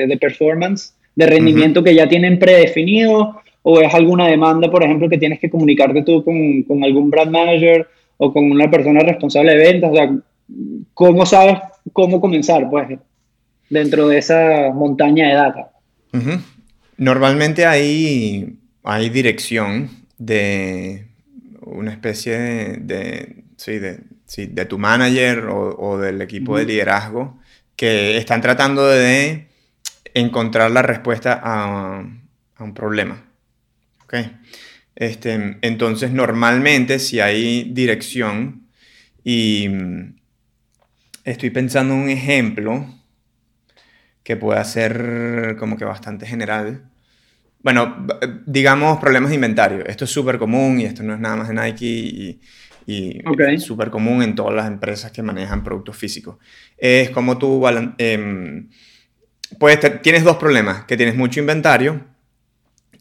[0.08, 5.18] de, performance, de rendimiento que ya tienen predefinido, o es alguna demanda, por ejemplo, que
[5.18, 9.58] tienes que comunicarte tú con, con algún brand manager o con una persona responsable de
[9.58, 9.90] ventas.
[9.90, 10.16] O sea,
[10.94, 11.58] ¿cómo sabes
[11.92, 12.98] cómo comenzar, pues,
[13.68, 15.70] dentro de esa montaña de data?
[16.96, 21.08] Normalmente hay hay dirección de
[21.60, 27.36] una especie de, sí, de, sí, de, tu manager o, del equipo de liderazgo
[27.76, 29.48] que están tratando de
[30.14, 32.04] encontrar la respuesta a,
[32.58, 33.22] un problema.
[34.04, 34.32] ¿Okay?
[34.94, 38.66] Este, entonces, normalmente, si hay dirección
[39.22, 40.16] y mm,
[41.24, 42.86] estoy pensando en un ejemplo
[44.22, 46.90] que pueda ser como que bastante general,
[47.62, 48.06] bueno,
[48.46, 49.84] digamos problemas de inventario.
[49.86, 52.40] Esto es súper común y esto no es nada más de Nike y
[52.86, 56.36] es súper común en todas las empresas que manejan productos físicos.
[56.76, 57.66] Es como tú
[57.98, 58.56] eh,
[60.02, 62.04] tienes dos problemas, que tienes mucho inventario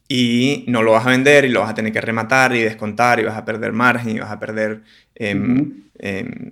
[0.08, 3.20] y no lo vas a vender y lo vas a tener que rematar y descontar
[3.20, 4.82] y vas a perder margen y vas a perder...
[5.14, 6.52] Em, em,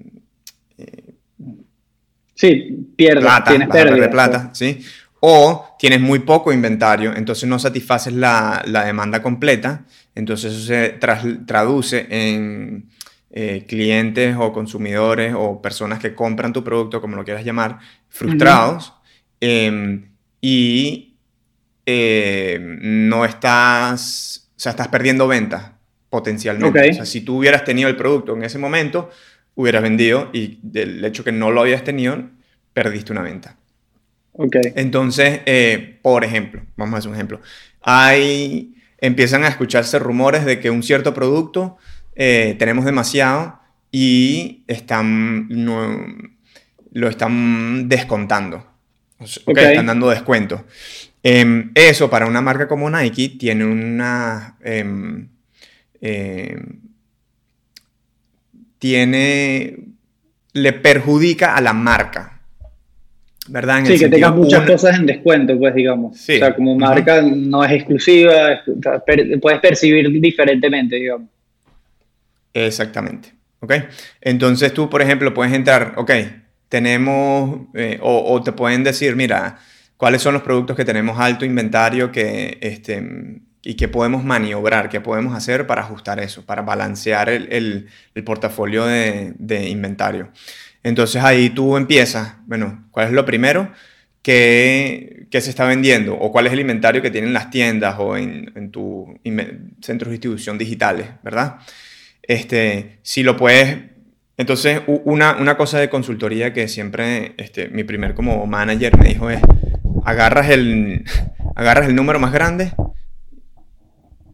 [0.77, 1.13] eh,
[2.35, 4.79] sí, pierdes, plata, tienes vas plata, ¿sí?
[5.21, 10.89] O tienes muy poco inventario, entonces no satisfaces la, la demanda completa, entonces eso se
[11.45, 12.89] traduce en
[13.35, 18.93] eh, clientes o consumidores o personas que compran tu producto, como lo quieras llamar, frustrados.
[19.39, 21.15] Em, y
[21.83, 25.71] eh, no estás, o sea, estás perdiendo ventas
[26.11, 26.91] potencialmente.
[26.91, 29.09] O sea, si tú hubieras tenido el producto en ese momento,
[29.55, 32.29] hubieras vendido y del hecho que no lo habías tenido,
[32.71, 33.57] perdiste una venta.
[34.33, 34.73] Okay.
[34.75, 37.41] Entonces, eh, por ejemplo, vamos a hacer un ejemplo.
[37.81, 41.77] Hay, empiezan a escucharse rumores de que un cierto producto
[42.15, 43.59] eh, tenemos demasiado
[43.91, 45.47] y están,
[46.91, 48.65] lo están descontando.
[49.19, 50.65] Están dando descuento.
[51.21, 54.57] Em, eso para una marca como Nike tiene una...
[54.63, 55.29] Em,
[58.77, 59.77] tiene...
[60.53, 62.33] le perjudica a la marca.
[63.47, 63.83] ¿verdad?
[63.85, 66.13] sí, que tenga muchas cosas en descuento, pues digamos.
[66.13, 68.61] O sea, como marca no es exclusiva,
[69.41, 71.29] puedes percibir diferentemente, digamos.
[72.53, 73.33] Exactamente.
[73.59, 73.73] ¿Ok?
[74.21, 76.11] Entonces tú, por ejemplo, puedes entrar, ok,
[76.69, 79.59] tenemos, eh, o, te pueden decir, mira,
[79.95, 84.99] cuáles son los productos que tenemos alto inventario que, este, y que podemos maniobrar, qué
[84.99, 90.29] podemos hacer para ajustar eso, para balancear el, el, portafolio de, de, inventario.
[90.83, 93.71] Entonces ahí tú empiezas, bueno, ¿cuál es lo primero?
[94.23, 96.15] ¿Qué, se está vendiendo?
[96.15, 99.07] ¿O cuál es el inventario que tienen las tiendas o en, en tus
[99.81, 101.57] centros de distribución digitales, verdad?
[102.23, 103.91] Este, si lo puedes...
[104.35, 109.29] Entonces, una, una cosa de consultoría que siempre este, mi primer como manager me dijo
[109.29, 109.39] es,
[110.05, 111.05] agarras el,
[111.55, 112.73] agarras el número más grande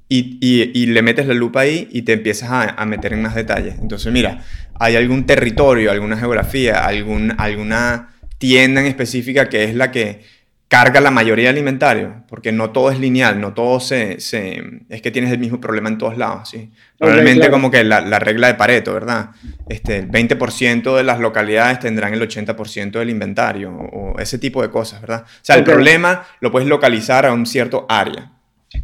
[0.08, 3.36] y, y, le metes la lupa ahí y te empiezas a, a, meter en más
[3.36, 3.76] detalles.
[3.80, 4.44] Entonces, mira,
[4.80, 10.22] hay algún territorio, alguna geografía, algún, alguna tienda en específica que es la que
[10.70, 15.10] carga la mayoría alimentario, porque no todo es lineal, no todo se, se es que
[15.10, 16.70] tienes el mismo problema en todos lados, ¿sí?
[16.96, 19.32] Probablemente como que la, la, regla de Pareto, ¿verdad?
[19.68, 24.70] Este, el 20% de las localidades tendrán el 80% del inventario, o, ese tipo de
[24.70, 25.24] cosas, ¿verdad?
[25.26, 28.32] O sea, el problema lo puedes localizar a un cierto área.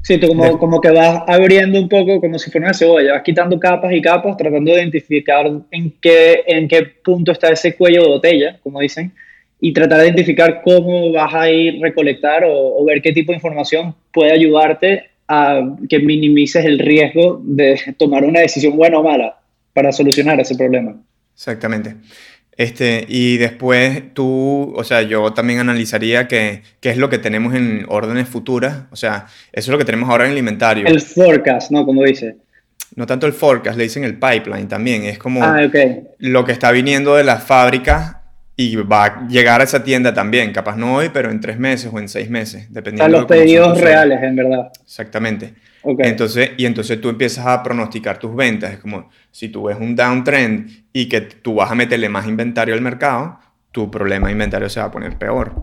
[0.01, 3.21] Sí, tú como, como que vas abriendo un poco como si fuera una cebolla, vas
[3.21, 8.01] quitando capas y capas, tratando de identificar en qué, en qué punto está ese cuello
[8.01, 9.13] de botella, como dicen,
[9.59, 13.95] y tratar de identificar cómo vas a ir recolectar o, ver qué tipo de información
[14.13, 19.39] puede ayudarte a que minimices el riesgo de tomar una decisión buena o mala
[19.73, 20.95] para solucionar ese problema.
[21.33, 21.95] Exactamente.
[22.57, 27.85] Este, y después tú, o sea, yo también analizaría qué es lo que tenemos en
[27.89, 30.87] órdenes futuras, o sea, eso es lo que tenemos ahora en el inventario.
[30.87, 31.85] El forecast, ¿no?
[31.85, 32.37] Como dice.
[32.95, 35.69] No tanto el forecast, le dicen el pipeline también, es como ah,
[36.19, 38.17] lo que está viniendo de las fábricas
[38.57, 41.91] y va a llegar a esa tienda también, capaz no hoy, pero en tres meses
[41.93, 43.17] o en seis meses, dependiendo.
[43.17, 44.71] A los pedidos reales, en verdad.
[44.83, 45.53] Exactamente.
[45.83, 48.73] Entonces, y entonces tú empiezas a pronosticar tus ventas.
[48.73, 52.73] Es como si tú ves un downtrend y que tú vas a meterle más inventario
[52.73, 53.39] al mercado,
[53.71, 55.53] tu problema de inventario se va a poner peor.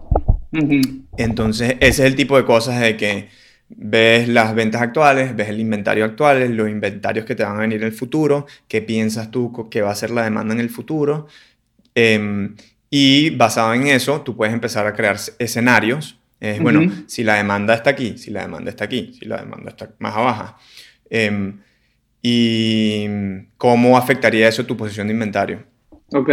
[1.16, 3.28] Entonces, ese es el tipo de cosas de que
[3.70, 7.80] ves las ventas actuales, ves el inventario actual, los inventarios que te van a venir
[7.80, 11.26] en el futuro, qué piensas tú que va a ser la demanda en el futuro.
[11.94, 12.50] Eh,
[12.94, 16.18] y basado en eso, tú puedes empezar a crear escenarios.
[16.60, 19.88] Bueno, si la demanda está aquí, si la demanda está aquí, si la demanda está
[19.98, 20.56] más abajo.
[21.08, 21.58] Em,
[22.20, 23.06] y
[23.56, 25.64] cómo afectaría eso tu posición de inventario.
[26.12, 26.30] Ok.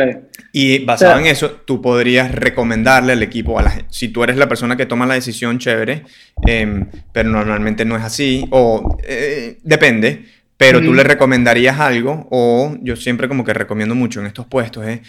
[0.52, 4.50] Y basado en eso, tú podrías recomendarle al equipo, a la, si tú eres la
[4.50, 6.04] persona que toma la decisión, chévere,
[6.46, 10.26] em, pero normalmente no es así, o eh, depende,
[10.60, 14.86] pero tú le recomendarías algo, o yo siempre como que recomiendo mucho en estos puestos,
[14.86, 15.02] ¿eh?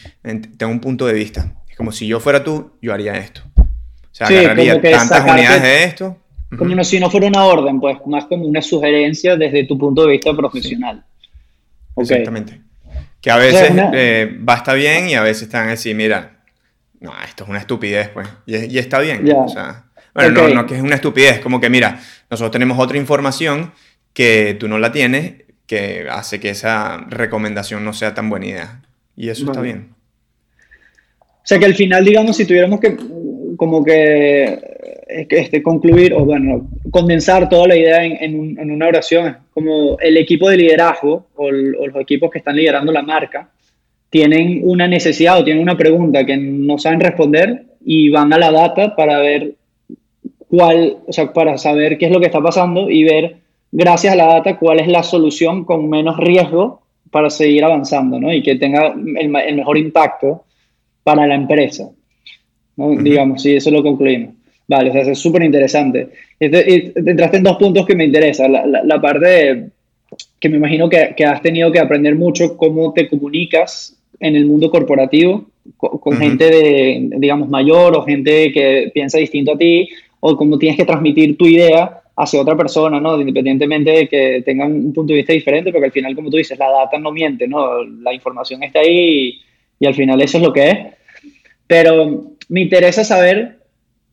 [0.56, 1.56] tengo un punto de vista.
[1.68, 3.42] Es como si yo fuera tú, yo haría esto.
[3.56, 3.66] O
[4.12, 6.16] sea, agarraría tantas unidades de esto.
[6.56, 10.12] Como si no fuera una orden, pues más como una sugerencia desde tu punto de
[10.12, 11.02] vista profesional.
[11.96, 12.60] Exactamente.
[13.20, 16.44] Que a veces eh, va a estar bien y a veces están así, mira,
[17.00, 18.28] no, esto es una estupidez, pues.
[18.46, 19.28] Y, está bien.
[19.34, 21.98] O sea, bueno, no, no que es una estupidez, como que mira,
[22.30, 23.72] nosotros tenemos otra información
[24.12, 28.82] que tú no la tienes, que hace que esa recomendación no sea tan buena idea.
[29.16, 29.90] Y eso está bien.
[31.20, 32.96] O sea que al final, digamos, si tuviéramos que
[33.56, 34.58] como que
[35.10, 39.36] este, concluir o bueno, condensar toda la idea en, en, una oración.
[39.52, 43.50] Como el equipo de liderazgo o, los equipos que están liderando la marca
[44.08, 48.50] tienen una necesidad o tienen una pregunta que no saben responder y van a la
[48.50, 49.54] data para ver
[50.48, 53.36] cuál, o sea, para saber qué es lo que está pasando y ver,
[53.72, 58.32] gracias a la data, cuál es la solución con menos riesgo para seguir avanzando, ¿no?
[58.32, 60.44] Y que tenga el, el mejor impacto
[61.02, 61.90] para la empresa.
[62.76, 64.34] Digamos, sí, eso lo concluimos.
[64.66, 66.08] Vale, o sea, es súper interesante.
[66.38, 68.52] Este, entraste en dos puntos que me interesan.
[68.52, 69.70] La, la, parte
[70.38, 74.46] que me imagino que, que, has tenido que aprender mucho cómo te comunicas en el
[74.46, 79.88] mundo corporativo con, gente de, digamos, mayor o gente que piensa distinto a ti,
[80.20, 83.20] o cómo tienes que transmitir tu idea hacia otra persona, ¿no?
[83.20, 86.58] Independientemente de que tengan un punto de vista diferente, porque al final, como tú dices,
[86.58, 87.84] la data no miente, ¿no?
[87.84, 89.40] La información está ahí
[89.78, 90.78] y, y al final eso es lo que es.
[91.66, 93.60] Pero me interesa saber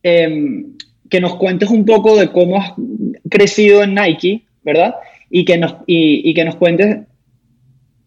[0.02, 0.76] em,
[1.10, 2.72] que nos cuentes un poco de cómo has
[3.28, 4.94] crecido en Nike, ¿verdad?
[5.28, 6.98] Y que nos, y, que nos cuentes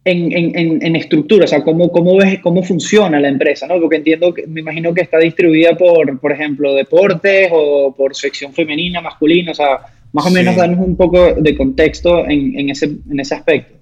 [0.03, 3.79] en, en, en, estructura, o sea, cómo, cómo ves cómo funciona la empresa, ¿no?
[3.79, 8.51] Porque entiendo que, me imagino que está distribuida por, por ejemplo, deportes o por sección
[8.51, 13.19] femenina, masculina, o sea, más o menos darnos un poco de contexto en, ese, en
[13.19, 13.75] ese aspecto.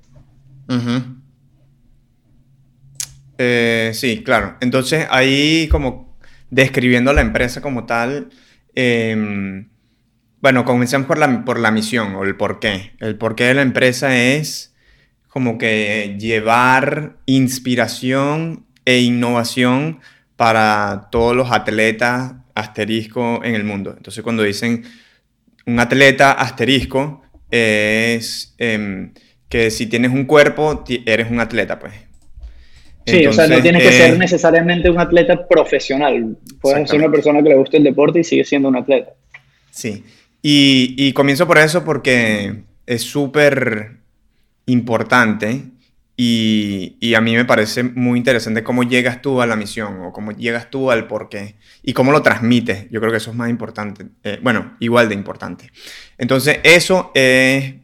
[3.37, 4.55] Eh, sí, claro.
[4.59, 6.17] Entonces ahí como
[6.49, 8.29] describiendo la empresa como tal,
[8.75, 9.69] em,
[10.41, 12.91] bueno, comencemos por la, por la misión o el porqué.
[12.99, 14.68] El porqué de la empresa es
[15.39, 20.01] como que llevar inspiración e innovación
[20.35, 23.93] para todos los atletas asterisco en el mundo.
[23.95, 24.83] Entonces cuando dicen
[25.65, 29.13] un atleta asterisco es em,
[29.47, 31.93] que si tienes un cuerpo eres un atleta, pues
[33.05, 36.35] Sí, o sea, no tienes que ser eh, necesariamente un atleta profesional.
[36.59, 39.13] Puedes ser una persona que le guste el deporte y sigue siendo un atleta.
[39.71, 40.03] Sí,
[40.41, 43.98] y, y comienzo por eso porque es súper
[44.71, 45.63] importante
[46.15, 50.11] y, y, a mí me parece muy interesante cómo llegas tú a la misión o
[50.11, 52.89] cómo llegas tú al porqué y cómo lo transmites.
[52.91, 55.71] Yo creo que eso es más importante, eh, bueno, igual de importante.
[56.17, 57.75] Entonces, eso es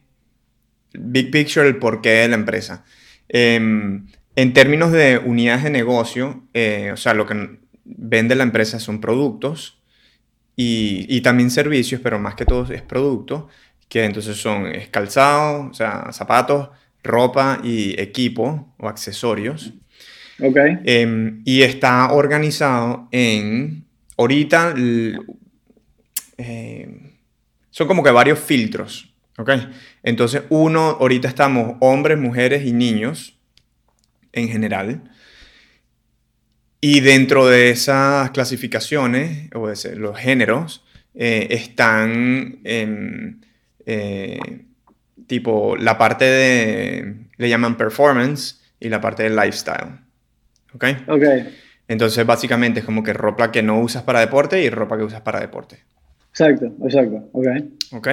[0.93, 2.83] big picture, el porqué de la empresa.
[3.29, 4.01] Eh,
[4.35, 8.99] en términos de unidades de negocio, eh, o sea, lo que vende la empresa son
[8.99, 9.81] productos
[10.57, 13.47] y, también servicios, pero más que todo es producto,
[13.89, 16.69] que entonces son calzado, o sea, zapatos,
[17.03, 19.73] ropa y equipo o accesorios.
[20.41, 20.57] Ok.
[20.83, 23.85] Em, y está organizado en,
[24.17, 24.73] ahorita,
[26.37, 26.89] eh,
[27.69, 29.51] son como que varios filtros, ¿ok?
[30.03, 33.37] Entonces, uno, ahorita estamos hombres, mujeres y niños
[34.33, 35.11] en general.
[36.81, 40.83] Y dentro de esas clasificaciones, o de los géneros,
[41.15, 42.59] eh, están
[43.85, 44.65] eh,
[45.27, 49.99] tipo la parte de, le llaman performance y la parte de lifestyle.
[50.73, 50.85] ¿Ok?
[51.07, 51.23] Ok.
[51.87, 55.21] Entonces, básicamente es como que ropa que no usas para deporte y ropa que usas
[55.21, 55.83] para deporte.
[56.31, 57.29] Exacto, exacto.
[57.31, 57.47] Ok.
[57.93, 58.07] Ok.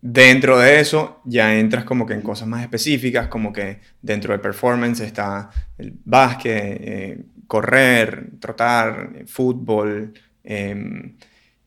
[0.00, 4.38] Dentro de eso ya entras como que en cosas más específicas, como que dentro de
[4.38, 10.12] performance está el básquet, eh, correr, trotar, fútbol.
[10.44, 11.16] Em,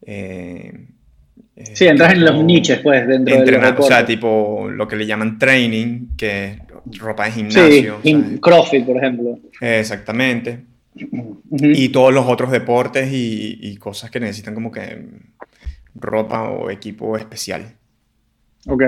[0.02, 0.88] eh,
[1.74, 5.06] sí, entras en los niches, pues, dentro de los O sea, tipo lo que le
[5.06, 7.98] llaman training, que es ropa de gimnasio.
[8.04, 9.40] Sí, CrossFit, por ejemplo.
[9.62, 10.60] Exactamente.
[11.52, 15.06] Y todos los otros deportes y, y cosas que necesitan como que
[15.96, 17.74] ropa o equipo especial.
[18.68, 18.84] Ok.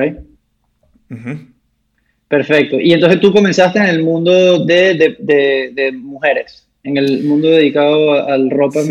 [2.27, 2.79] Perfecto.
[2.79, 8.81] Y entonces tú comenzaste en el mundo de, mujeres, en el mundo dedicado al ropa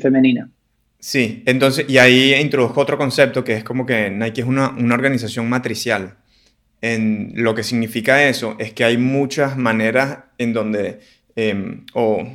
[0.00, 0.48] femenina.
[1.04, 5.50] Sí, entonces, y ahí introdujo otro concepto que es como que Nike es una, organización
[5.50, 6.16] matricial.
[6.80, 11.00] En lo que significa eso es que hay muchas maneras en donde,
[11.36, 12.26] em, o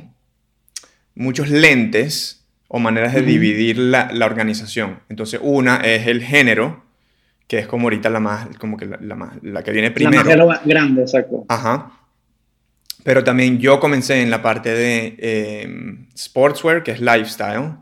[1.16, 5.00] muchos lentes o maneras de dividir la, la, organización.
[5.08, 6.84] Entonces, una es el género,
[7.48, 10.22] que es como ahorita la más, como que la, más, la que viene primero.
[10.22, 11.44] La más grande, exacto.
[11.48, 11.90] Ajá.
[13.02, 17.72] Pero también yo comencé en la parte de em, sportswear, que es lifestyle.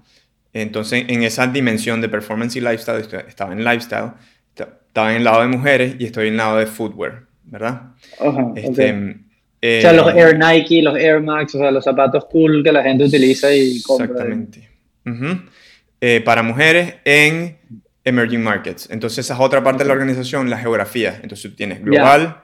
[0.53, 4.13] Entonces, en esa dimensión de performance y lifestyle, estaba en lifestyle,
[4.55, 7.93] estaba en el lado de mujeres y estoy en el lado de footwear, ¿verdad?
[8.19, 9.19] Ajá, este,
[9.61, 12.71] o sea, los eh, Air Nike, los Air Max, o sea, los zapatos cool que
[12.71, 14.07] la gente utiliza y compra.
[14.07, 14.69] Exactamente.
[16.01, 17.59] Eh, para mujeres en
[18.05, 18.89] emerging markets.
[18.91, 21.19] Entonces esa es otra parte de la organización, la geografía.
[21.23, 22.43] Entonces tú tienes global,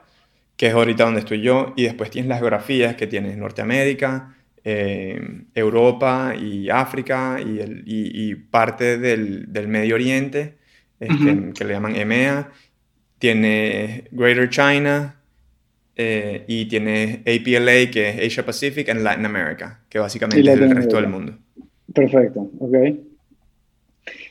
[0.57, 4.35] que es ahorita donde estoy yo, y después tienes las geografías que tienes Norteamérica,
[4.67, 5.21] eh,
[5.53, 10.55] Europa y África y, el, y, parte del, del, Medio Oriente,
[10.99, 12.49] este, que le llaman EMEA.
[13.19, 15.15] Tiene Greater China
[15.95, 20.75] eh, y tiene APLA, que es Asia Pacific and Latin America, que básicamente es el
[20.75, 21.37] resto del mundo.
[21.93, 22.75] Perfecto, ok.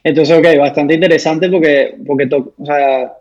[0.03, 3.13] Entonces, ok, bastante interesante porque, porque o sea,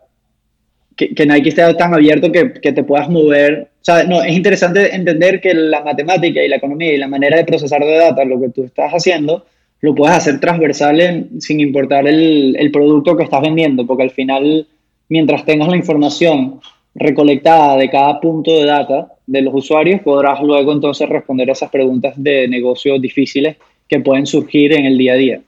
[0.96, 3.68] que, que, Nike esté tan abierto que, que, te puedas mover.
[3.80, 7.36] O sea, no, es interesante entender que la matemática y la economía y la manera
[7.36, 9.44] de procesar de data, lo que tú estás haciendo,
[9.80, 14.66] lo puedes hacer transversal sin importar el, el, producto que estás vendiendo, porque al final,
[15.08, 16.60] mientras tengas la información
[16.94, 21.70] recolectada de cada punto de data de los usuarios, podrás luego entonces responder a esas
[21.70, 23.56] preguntas de negocios difíciles
[23.88, 25.40] que pueden surgir en el día a día.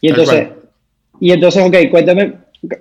[0.00, 0.48] Y entonces,
[1.20, 2.32] y entonces, ok, cuéntame,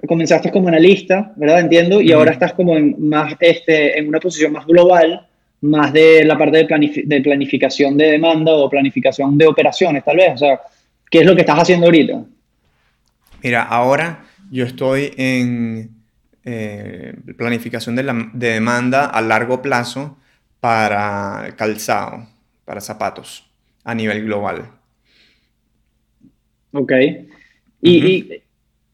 [0.07, 1.61] comenzaste como analista, ¿verdad?
[1.61, 5.27] Entiendo, y ahora estás como en, más, este, en una posición más global,
[5.61, 10.33] más de la parte de, de, planificación de demanda o planificación de operaciones, tal vez.
[10.33, 10.59] O sea,
[11.09, 12.23] ¿qué es lo que estás haciendo ahorita?
[13.43, 15.91] Mira, ahora yo estoy en
[16.43, 20.17] eh, planificación de, la, de demanda a largo plazo
[20.59, 22.27] para calzado,
[22.65, 23.49] para zapatos,
[23.83, 24.71] a nivel global.
[26.71, 26.91] Ok.
[27.81, 28.41] Y,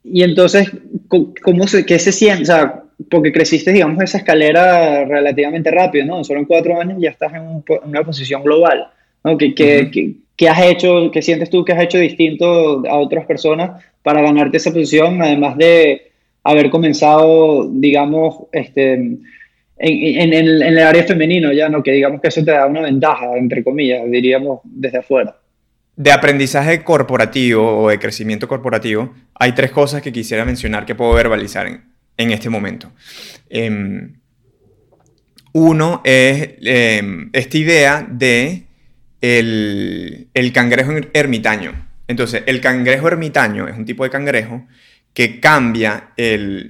[0.04, 0.72] y, entonces,
[1.08, 2.44] ¿cómo se, qué se siente?
[2.44, 6.24] O sea, porque creciste, digamos, esa escalera relativamente rápido, ¿no?
[6.24, 8.88] Solo en cuatro años ya estás en, una posición global,
[9.24, 9.38] ¿no?
[9.38, 14.22] ¿Qué, qué, has hecho, qué sientes tú que has hecho distinto a otras personas para
[14.22, 16.12] ganarte esa posición, además de
[16.44, 19.24] haber comenzado, digamos, este, en,
[19.78, 21.82] en, en, el área femenino ya, ¿no?
[21.82, 25.36] Que digamos que eso te da una ventaja, entre comillas, diríamos, desde afuera
[25.96, 31.14] de aprendizaje corporativo o de crecimiento corporativo, hay tres cosas que quisiera mencionar que puedo
[31.14, 32.92] verbalizar en, este momento.
[33.50, 34.16] Em,
[35.54, 38.64] uno es em, esta idea de
[39.22, 41.90] el, cangrejo ermitaño.
[42.08, 44.66] Entonces, el cangrejo ermitaño es un tipo de cangrejo
[45.14, 46.10] que cambia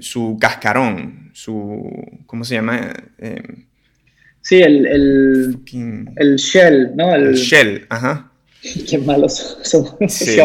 [0.01, 2.21] su cascarón, su...
[2.26, 2.93] ¿Cómo se llama?
[3.17, 3.65] Em,
[4.41, 7.15] sí, el, el, shell, ¿no?
[7.15, 8.33] el shell, ajá
[8.89, 9.95] Qué malos somos.
[10.07, 10.38] Sí.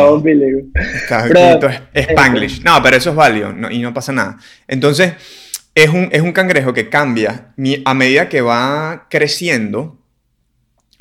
[1.09, 2.63] Pero, es Spanglish.
[2.63, 4.39] No, pero eso es válido y no pasa nada.
[4.67, 5.13] Entonces,
[5.75, 7.53] es un, es un cangrejo que cambia
[7.85, 9.97] a medida que va creciendo.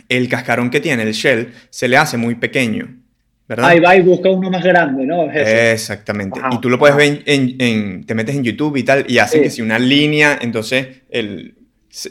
[0.10, 2.96] El cascarón que tiene, el shell, se le hace muy pequeño.
[3.46, 3.70] ¿verdad?
[3.70, 5.30] Ahí va y busca uno más grande, ¿no?
[5.32, 6.40] Exactamente.
[6.50, 9.50] y tú lo puedes ver en, Te metes en YouTube y tal, y hace que
[9.50, 11.57] si una línea, entonces el,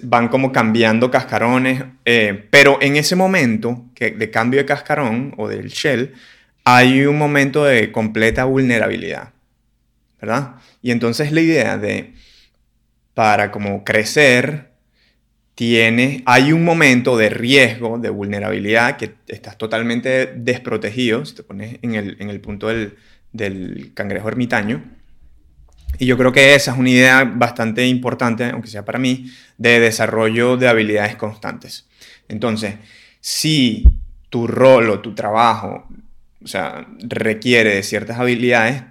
[0.03, 5.49] van como cambiando cascarones, eh, pero en ese momento que, de cambio de cascarón o
[5.49, 6.15] del shell,
[6.65, 9.33] hay un momento de completa vulnerabilidad,
[10.21, 10.57] ¿verdad?
[10.83, 12.15] Y entonces la idea de,
[13.15, 14.77] para como crecer,
[15.57, 21.79] tiene, hay un momento de riesgo, de vulnerabilidad, que estás totalmente desprotegido, si te pones
[21.81, 22.97] en el, en el punto del,
[23.33, 24.85] del cangrejo ermitaño,
[25.99, 29.81] y yo creo que esa es una idea bastante importante, aunque sea para mí, de
[29.81, 31.89] desarrollo de habilidades constantes.
[32.29, 32.75] Entonces,
[33.21, 33.85] si
[34.29, 35.87] tu rol o tu trabajo,
[36.43, 38.83] o sea, requiere de ciertas habilidades,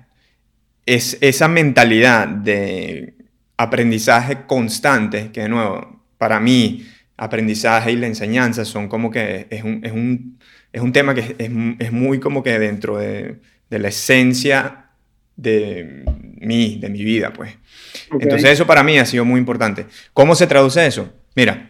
[0.85, 3.13] es esa mentalidad de
[3.57, 6.85] aprendizaje constante, que de nuevo, para mí,
[7.17, 10.39] aprendizaje y la enseñanza son como que es un, es un,
[10.73, 13.39] es un tema que es, es, muy como que dentro de,
[13.69, 14.84] de la esencia
[15.35, 16.03] de
[16.39, 17.55] mí, de mi vida, pues.
[18.19, 19.85] Entonces eso para mí ha sido muy importante.
[20.13, 21.13] ¿Cómo se traduce eso?
[21.35, 21.69] Mira,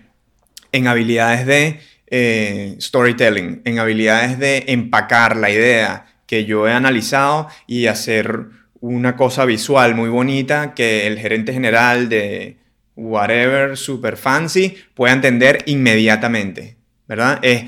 [0.72, 7.47] en habilidades de eh, storytelling, en habilidades de empacar la idea que yo he analizado
[7.68, 8.47] y hacer
[8.80, 12.57] una cosa visual muy bonita que el gerente general de
[12.95, 17.39] whatever super fancy pueda entender inmediatamente, ¿verdad?
[17.41, 17.66] Es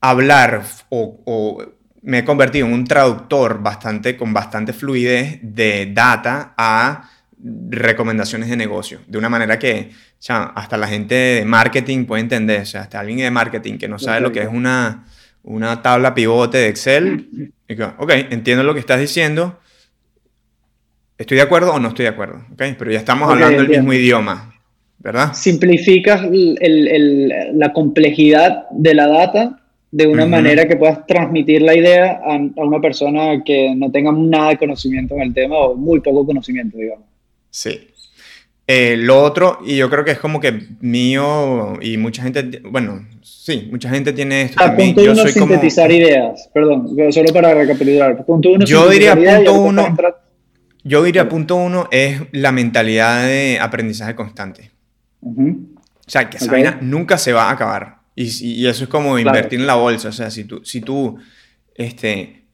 [0.00, 1.75] hablar o
[2.06, 7.10] me he convertido en un traductor bastante, con bastante fluidez de data a
[7.68, 9.90] recomendaciones de negocio, de una manera que
[10.28, 13.98] hasta la gente de marketing puede entender, o sea, hasta alguien de marketing que no
[13.98, 15.04] sabe lo que es una,
[15.42, 19.58] una tabla pivote de Excel, y que, ok, entiendo lo que estás diciendo,
[21.18, 23.92] estoy de acuerdo o no estoy de acuerdo, okay, pero ya estamos hablando el mismo
[23.92, 24.54] idioma,
[24.98, 25.34] ¿verdad?
[25.34, 32.62] Simplificas la complejidad de la data de una manera que puedas transmitir la idea a,
[32.62, 36.76] una persona que no tenga nada de conocimiento en el tema o muy poco conocimiento,
[36.76, 37.06] digamos.
[37.50, 37.88] Sí.
[38.68, 43.06] Eh, lo otro, y yo creo que es como que mío y mucha gente, bueno,
[43.22, 44.60] sí, mucha gente tiene esto.
[44.60, 48.24] Ah, punto uno, sintetizar ideas, perdón, solo para recapitular.
[48.24, 49.96] Punto uno, yo diría punto uno,
[50.82, 54.72] yo diría punto uno es la mentalidad de aprendizaje constante.
[55.22, 57.95] O sea, que esa vaina nunca se va a acabar.
[58.16, 60.08] Y, eso es como invertir en la bolsa.
[60.08, 61.18] O sea, si tú, si tú
[61.74, 62.44] este,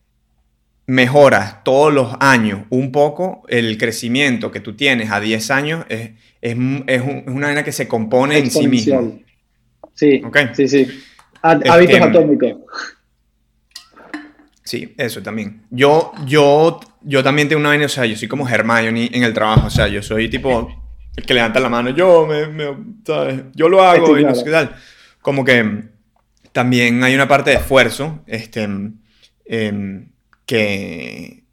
[0.86, 6.10] mejoras todos los años un poco, el crecimiento que tú tienes a 10 años es,
[6.40, 6.56] es,
[6.86, 9.20] es, una manera que se compone en sí mismo.
[9.94, 10.20] Sí,
[10.54, 10.88] sí, sí.
[11.42, 12.52] Hábitos este, atómicos.
[14.64, 15.62] Sí, eso también.
[15.70, 19.32] Yo, yo, yo también tengo una vaina, o sea, yo soy como Hermione en el
[19.32, 20.82] trabajo, o sea, yo soy tipo
[21.16, 23.42] el que levanta la mano, yo, me, ¿sabes?
[23.54, 24.74] Yo lo hago y no sé qué tal.
[25.22, 25.84] Como que
[26.52, 28.68] también hay una parte de esfuerzo, este,
[29.46, 30.08] em,
[30.46, 31.44] que,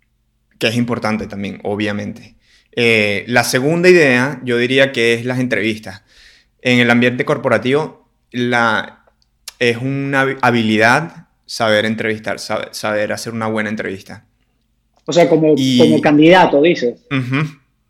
[0.58, 2.36] que es importante también, obviamente.
[2.74, 6.04] Eh, la segunda idea, yo diría que es las entrevistas.
[6.62, 9.06] En el ambiente corporativo, la,
[9.60, 14.26] es una habilidad saber entrevistar, saber, hacer una buena entrevista.
[15.06, 17.00] O sea, como, como candidato, dices.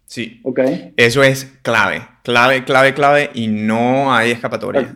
[0.05, 0.39] sí.
[0.43, 0.59] Ok.
[0.95, 4.95] Eso es clave, clave, clave, clave y no hay escapatoria.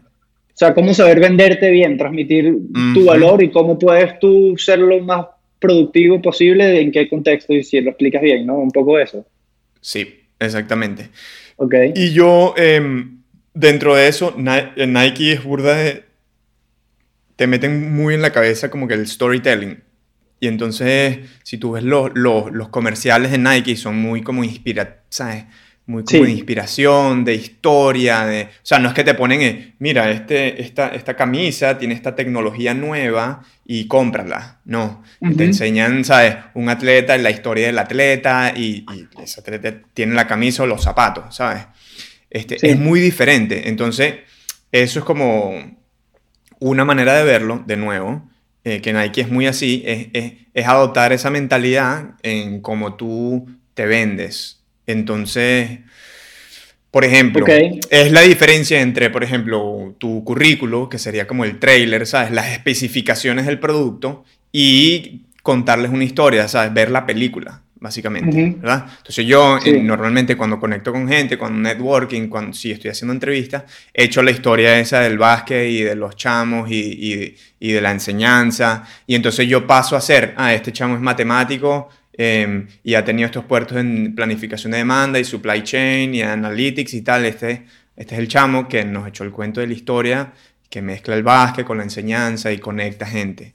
[0.54, 2.56] O sea, cómo saber venderte bien, transmitir
[2.93, 5.26] tu valor y cómo puedes tú ser lo más
[5.58, 8.58] productivo posible, en qué contexto y si lo explicas bien, ¿no?
[8.58, 9.26] Un poco eso.
[9.82, 10.08] Sí,
[10.39, 11.10] exactamente.
[11.56, 11.74] Ok.
[11.95, 13.24] Y yo, em,
[13.54, 16.04] dentro de eso, Nike es burda de
[17.36, 19.82] te meten muy en la cabeza como que el storytelling.
[20.39, 25.45] Y entonces, si tú ves los, los, comerciales de Nike, son muy como inspira ¿sabes?
[25.86, 28.43] Muy como de inspiración, de historia, de...
[28.43, 32.15] O sea, no es que te ponen, eh, mira, este, esta, esta camisa tiene esta
[32.15, 34.59] tecnología nueva y cómprala.
[34.63, 35.03] No,
[35.36, 36.36] te enseñan, ¿sabes?
[36.53, 40.81] Un atleta, la historia del atleta y, y, ese atleta tiene la camisa o los
[40.81, 41.65] zapatos, ¿sabes?
[42.29, 43.67] Este, Es muy diferente.
[43.67, 44.15] Entonces,
[44.71, 45.77] eso es como
[46.59, 48.27] una manera de verlo, de nuevo,
[48.63, 54.62] eh, que Nike es muy así, es, adoptar esa mentalidad en cómo tú te vendes.
[54.88, 55.79] Entonces,
[56.91, 62.05] por ejemplo, es la diferencia entre, por ejemplo, tu currículo, que sería como el trailer,
[62.05, 62.31] ¿sabes?
[62.31, 66.73] Las especificaciones del producto y contarles una historia, ¿sabes?
[66.73, 68.86] Ver la película básicamente, ¿verdad?
[68.97, 73.63] Entonces yo eh, normalmente cuando conecto con gente, cuando networking, cuando si estoy haciendo entrevistas,
[73.93, 77.91] he hecho la historia esa del básquet y de los chamos y, y, de la
[77.91, 83.03] enseñanza, y entonces yo paso a ser, ah, este chamo es matemático em, y ha
[83.03, 87.66] tenido estos puertos en planificación de demanda y supply chain y analytics y tal, este,
[87.95, 90.34] este es el chamo que nos echó el cuento de la historia,
[90.70, 93.53] que mezcla el básquet con la enseñanza y conecta gente.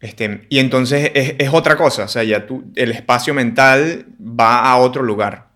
[0.00, 4.76] Este, y entonces es, otra cosa, o sea, ya tú, el espacio mental va a
[4.76, 5.46] otro lugar.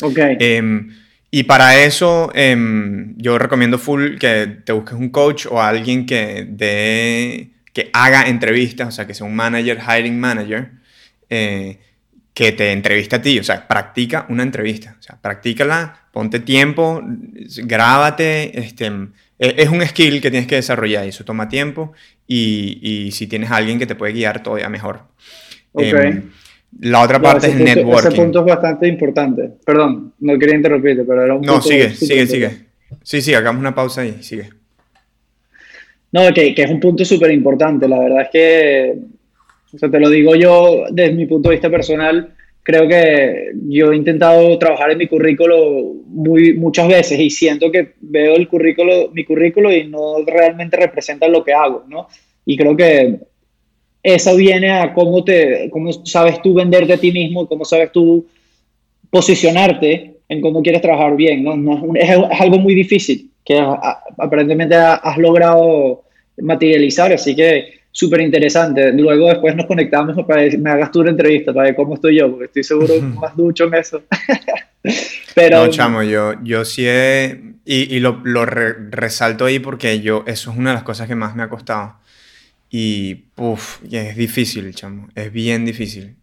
[0.00, 0.18] Ok.
[0.38, 0.94] Em,
[1.30, 6.46] y para eso em, yo recomiendo full que te busques un coach o alguien que,
[6.48, 10.70] de, que haga entrevistas, o sea, que sea un manager, hiring manager,
[11.30, 11.78] eh,
[12.34, 17.00] que te entrevista a ti, o sea, practica una entrevista, o sea, practícala, ponte tiempo,
[17.64, 18.86] grábate, este,
[19.38, 21.92] e, es un skill que tienes que desarrollar y eso toma tiempo
[22.26, 25.02] y, si tienes a alguien que te puede guiar todavía mejor.
[25.76, 26.30] Em,
[26.80, 28.08] la otra parte es networking.
[28.08, 29.50] Ese punto es bastante importante.
[29.64, 32.50] Perdón, no quería interrumpirte, pero era un No, sigue, sigue, sigue.
[33.02, 34.50] Sí, sí, hagamos una pausa ahí, sigue.
[36.10, 37.88] No, que, que es un punto súper importante.
[37.88, 38.94] La verdad es que,
[39.74, 43.92] o sea, te lo digo yo desde mi punto de vista personal, creo que yo
[43.92, 49.10] he intentado trabajar en mi currículo muy, muchas veces y siento que veo el currículo,
[49.12, 52.08] mi currículo y no realmente representa lo que hago, ¿no?
[52.46, 53.18] Y creo que
[54.02, 58.26] eso viene a cómo, te, cómo sabes tú venderte a ti mismo, cómo sabes tú
[59.10, 61.56] posicionarte en cómo quieres trabajar bien, ¿no?
[61.56, 62.10] no es,
[62.40, 63.58] algo muy difícil que
[64.18, 66.04] aparentemente has logrado
[66.38, 68.92] materializar, así que súper interesante.
[68.92, 72.28] Luego después nos conectamos para que me hagas una entrevista para ver cómo estoy yo,
[72.28, 74.02] porque estoy seguro más ducho en eso.
[75.34, 75.64] Pero...
[75.64, 77.40] No, chamo, yo, yo sí he...
[77.64, 81.14] Y, y lo, lo resalto ahí porque yo, eso es una de las cosas que
[81.14, 81.94] más me ha costado.
[82.68, 86.14] Y, puff, es difícil, chamo, es bien difícil.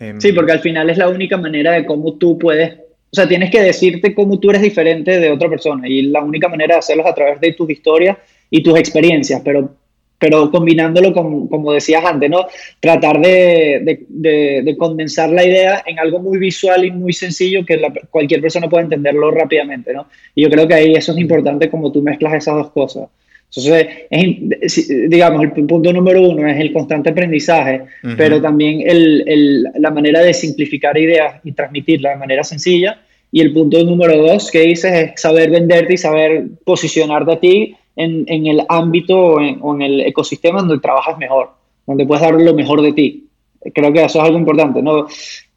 [0.00, 2.78] Em, sí, porque al final es la única manera de cómo tú puedes...
[3.10, 6.48] O sea, tienes que decirte cómo tú eres diferente de otra persona y la única
[6.48, 8.16] manera de hacerlo es a través de tus historias
[8.50, 9.74] y tus experiencias, pero
[10.18, 12.46] pero combinándolo con, como decías antes, ¿no?
[12.80, 17.80] Tratar de, de, de, condensar la idea en algo muy visual y muy sencillo que
[18.10, 20.08] cualquier persona pueda entenderlo rápidamente, ¿no?
[20.34, 23.08] Y yo creo que ahí eso es importante como tú mezclas esas dos cosas.
[23.50, 27.82] Entonces, digamos, el punto número uno es el constante aprendizaje,
[28.16, 33.00] pero también el, el, la manera de simplificar ideas y transmitirlas de manera sencilla.
[33.32, 37.74] Y el punto número dos que dices es saber venderte y saber posicionarte a ti
[37.98, 41.50] en, el ámbito o en, el ecosistema donde trabajas mejor,
[41.86, 43.28] donde puedes dar lo mejor de ti.
[43.74, 44.82] Creo que eso es algo importante.
[44.82, 45.06] ¿no?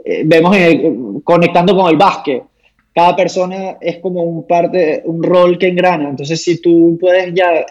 [0.03, 0.55] Eh, vemos
[1.23, 2.43] conectando con el básquet,
[2.93, 6.09] cada persona es como un parte, un rol que engrana.
[6.09, 7.65] Entonces, si tú puedes ya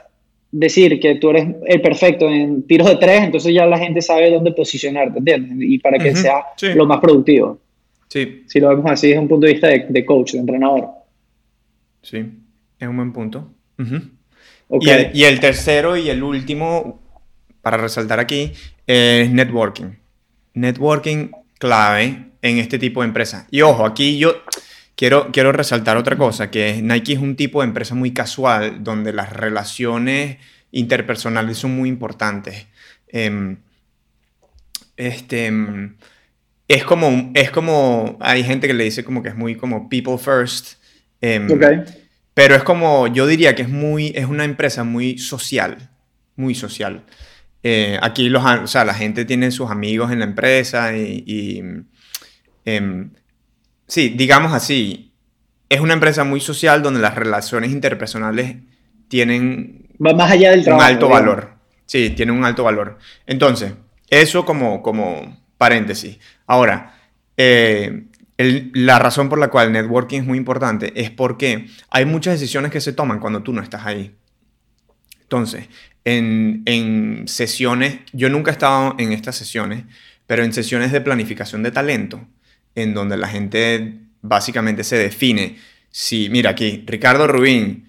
[0.51, 4.31] decir que tú eres el perfecto en tiros de tres, entonces ya la gente sabe
[4.31, 5.59] dónde posicionarte, ¿entiendes?
[5.61, 6.45] Y para que sea
[6.75, 7.59] lo más productivo.
[8.09, 8.45] Sí.
[8.47, 10.89] Si lo vemos así, desde un punto de vista de, coach, de entrenador.
[12.03, 12.25] Sí,
[12.79, 13.51] es un buen punto.
[14.81, 17.01] Y, el, y, el, tercero y el último,
[17.63, 18.53] para resaltar aquí,
[18.87, 19.97] es networking.
[20.55, 23.47] Networking clave en este tipo de empresa.
[23.51, 24.43] Y ojo, aquí yo
[24.97, 29.13] quiero, quiero resaltar otra cosa, que Nike es un tipo de empresa muy casual, donde
[29.13, 30.39] las relaciones
[30.73, 32.67] interpersonales son muy importantes.
[33.09, 33.57] Em,
[34.97, 35.97] este, em,
[36.69, 40.19] es como, es como, hay gente que le dice como que es muy como people
[40.19, 40.75] first.
[41.21, 41.49] Em,
[42.41, 45.91] pero es como, yo diría que es muy, es una empresa muy social,
[46.37, 47.05] muy social.
[47.63, 51.63] Eh, aquí los, o sea, la gente tiene sus amigos en la empresa y,
[53.87, 55.13] sí, digamos así,
[55.69, 58.57] es una empresa muy social donde las relaciones interpersonales
[59.09, 61.57] tienen Va más allá del un alto valor.
[61.85, 62.97] Sí, tienen un alto valor.
[63.27, 63.75] Entonces,
[64.09, 66.19] eso como, como paréntesis.
[66.47, 66.95] Ahora,
[67.37, 68.05] eh,
[68.75, 72.81] la razón por la cual networking es muy importante es porque hay muchas decisiones que
[72.81, 74.15] se toman cuando tú no estás ahí.
[75.23, 75.69] Entonces,
[76.05, 79.85] en, en sesiones, yo nunca he estado en estas sesiones,
[80.27, 82.27] pero en sesiones de planificación de talento,
[82.75, 85.57] en donde la gente básicamente se define
[85.91, 87.89] si, mira aquí, Ricardo Rubín,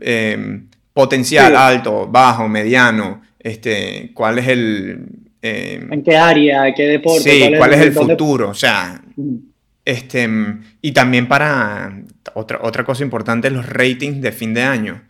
[0.00, 5.23] em, potencial alto, bajo, mediano, este, cuál es el...
[5.46, 6.72] Em, ¿En qué área?
[6.74, 7.30] ¿Qué deporte?
[7.30, 8.48] Sí, cuál, es, el futuro?
[8.48, 9.36] O sea, mm.
[9.84, 10.28] este,
[10.80, 15.02] y también para, otra, otra cosa importante, los ratings de fin de año.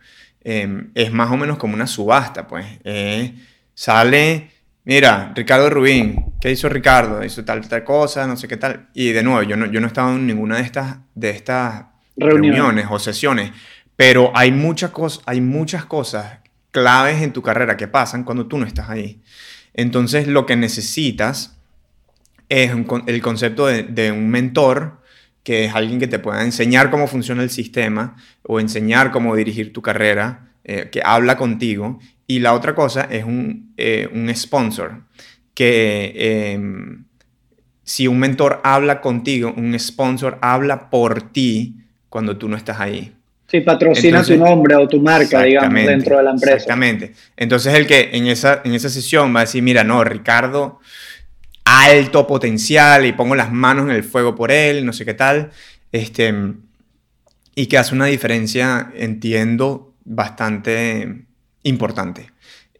[0.43, 2.65] Em, es más o menos como una subasta, pues.
[2.83, 3.33] Eh,
[3.73, 4.49] sale
[4.85, 7.23] mira, Ricardo Rubín, ¿qué hizo Ricardo?
[7.23, 8.89] Hizo tal, tal cosa, no sé qué tal.
[8.93, 11.85] Y de nuevo, yo no, yo no he estado en ninguna de estas, de estas
[12.15, 13.51] reuniones o sesiones,
[13.95, 16.39] pero hay muchas, cosas, hay muchas cosas
[16.71, 19.21] claves en tu carrera que pasan cuando tú no estás ahí.
[19.77, 21.57] Entonces, lo que necesitas
[22.47, 22.71] es
[23.07, 25.01] el concepto de, un mentor,
[25.43, 29.73] que es alguien que te pueda enseñar cómo funciona el sistema o enseñar cómo dirigir
[29.73, 35.03] tu carrera, eh, que habla contigo y la otra cosa es un, eh, un sponsor,
[35.53, 36.13] que
[36.53, 37.05] em,
[37.83, 41.75] si un mentor habla contigo, un sponsor habla por ti
[42.09, 43.14] cuando tú no estás ahí.
[43.47, 46.55] Sí, patrocina tu nombre o tu marca, digamos, dentro de la empresa.
[46.55, 47.13] Exactamente.
[47.37, 50.79] Entonces el que en esa, en esa sesión va a decir, mira, no, Ricardo,
[51.63, 55.51] alto potencial y pongo las manos en el fuego por él, no sé qué tal,
[55.91, 56.33] este,
[57.55, 61.25] y que hace una diferencia, entiendo, bastante
[61.63, 62.31] importante.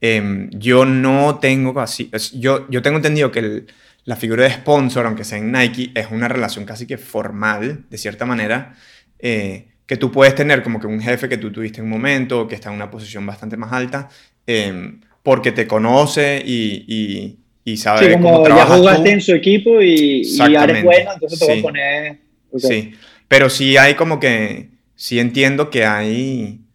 [0.01, 3.66] Em, yo no tengo así, yo, yo tengo entendido que
[4.03, 7.97] la figura de sponsor, aunque sea en Nike, es una relación casi que formal, de
[7.97, 8.76] cierta manera,
[9.20, 12.48] eh, que tú puedes tener como que un jefe que tú tuviste en un momento,
[12.48, 14.10] que está en una posición bastante más alta,
[14.48, 20.22] em, porque te conoce y, y, sabe sí, como ya jugaste en su equipo y,
[20.22, 22.18] y eres bueno, entonces te voy a poner...
[22.58, 22.94] Sí,
[23.28, 26.66] pero sí hay como que, sí entiendo que hay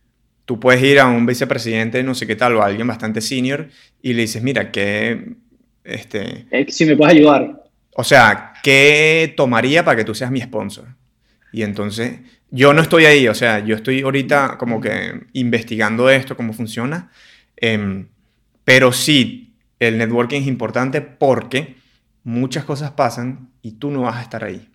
[0.51, 3.69] tú puedes ir a un vicepresidente, no sé qué tal, o a alguien bastante senior,
[4.03, 5.35] y le dices, mira, ¿qué...
[5.85, 7.63] Este, si me puedes ayudar.
[7.95, 10.89] O sea, ¿qué tomaría para que tú seas mi sponsor?
[11.53, 12.19] Y entonces,
[12.51, 17.11] yo no estoy ahí, o sea, yo estoy ahorita como que investigando esto, cómo funciona,
[17.57, 18.09] em,
[18.65, 21.77] pero sí, el networking es importante porque
[22.25, 24.69] muchas cosas pasan y tú no vas a estar ahí.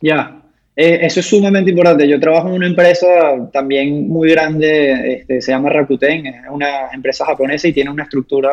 [0.00, 0.42] Ya,
[0.74, 2.08] eh, eso es sumamente importante.
[2.08, 3.06] Yo trabajo en una empresa
[3.52, 8.50] también muy grande, este, se llama Rakuten, es una empresa japonesa y tiene una estructura,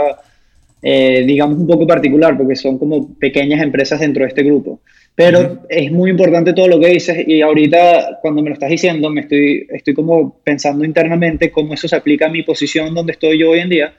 [0.82, 4.82] eh, digamos, un poco particular, porque son como pequeñas empresas dentro de este grupo.
[5.16, 9.10] Pero es muy importante todo lo que dices y ahorita cuando me lo estás diciendo
[9.10, 13.40] me estoy, estoy como pensando internamente cómo eso se aplica a mi posición donde estoy
[13.40, 13.94] yo hoy en día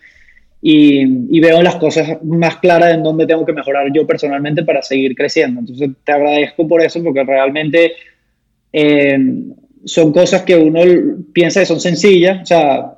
[0.63, 1.01] y,
[1.37, 5.15] y, veo las cosas más claras en dónde tengo que mejorar yo personalmente para seguir
[5.17, 5.59] creciendo.
[5.61, 7.93] Entonces te agradezco por eso porque realmente
[8.73, 9.19] eh,
[9.85, 10.81] son cosas que uno
[11.33, 12.98] piensa que son sencillas, o sea,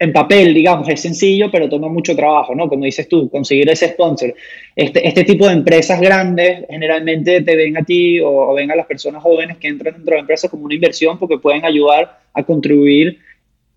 [0.00, 2.70] en papel, digamos, es sencillo, pero toma mucho trabajo, ¿no?
[2.70, 4.34] Como dices tú, conseguir ese sponsor.
[4.74, 8.86] Este, este tipo de empresas grandes generalmente te ven a ti o, ven a las
[8.86, 13.18] personas jóvenes que entran dentro de empresas como una inversión porque pueden ayudar a contribuir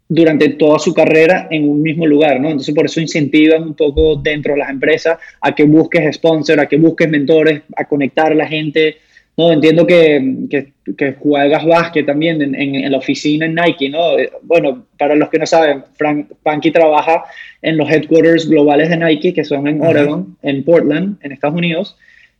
[0.07, 2.47] durante toda su carrera en un mismo lugar, ¿no?
[2.47, 6.69] Entonces por eso incentivan un poco dentro de las empresas a que busques sponsor, a
[6.69, 8.95] que busques mentores, a conectar a la gente,
[9.35, 14.17] no, entiendo que, que, que juegas básquet también en, en, la oficina en Nike, ¿no?
[14.17, 17.23] Eh, bueno, para los que no saben, Frank Panky trabaja
[17.61, 21.97] en los headquarters globales de Nike, que son en Oregon, en Portland, en Estados Unidos.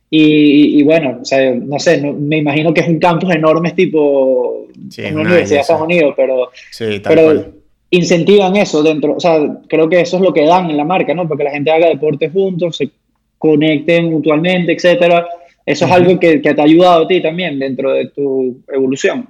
[0.08, 4.68] Y, y, bueno, o sea, no sé, me imagino que es un campus enorme tipo
[4.96, 7.52] en una universidad de Estados Unidos, pero, sí, pero
[7.90, 11.14] incentivan eso dentro, o sea, creo que eso es lo que dan en la marca,
[11.14, 11.26] ¿no?
[11.26, 12.90] Porque la gente haga deporte juntos, se
[13.38, 15.26] conecten mutuamente, etcétera.
[15.66, 19.28] Eso es algo que, que, te ha ayudado a ti también dentro de tu evolución.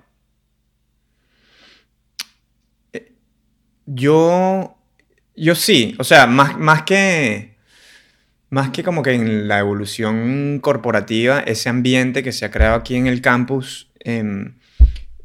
[3.87, 4.77] Yo,
[5.37, 7.55] yo sí, o sea, más, más que
[8.55, 12.95] más que como que en la evolución corporativa, ese ambiente que se ha creado aquí
[12.95, 14.55] en el campus em,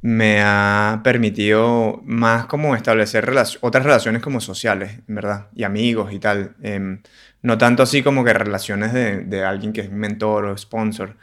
[0.01, 3.31] me ha permitido más como establecer
[3.61, 6.55] otras relaciones como sociales, en verdad, y amigos y tal.
[6.63, 7.01] Em,
[7.41, 11.15] no tanto así como que relaciones de, alguien que es mentor o sponsor,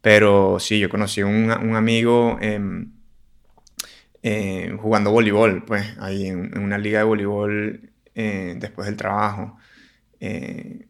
[0.00, 2.92] pero sí, yo conocí un, amigo em,
[4.22, 9.56] eh, jugando voleibol, pues ahí en, una liga de voleibol eh, después del trabajo.
[10.20, 10.86] Eh,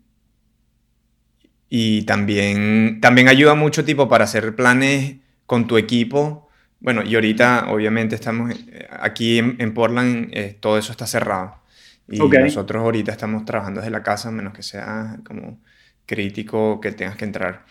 [1.68, 5.16] y también, también ayuda mucho tipo para hacer planes
[5.46, 6.48] con tu equipo.
[6.80, 8.54] Bueno, y ahorita obviamente estamos
[8.90, 10.30] aquí en, Portland,
[10.60, 11.63] todo eso está cerrado.
[12.08, 15.58] Y nosotros ahorita estamos trabajando desde la casa, menos que sea como
[16.06, 17.64] crítico que tengas que entrar.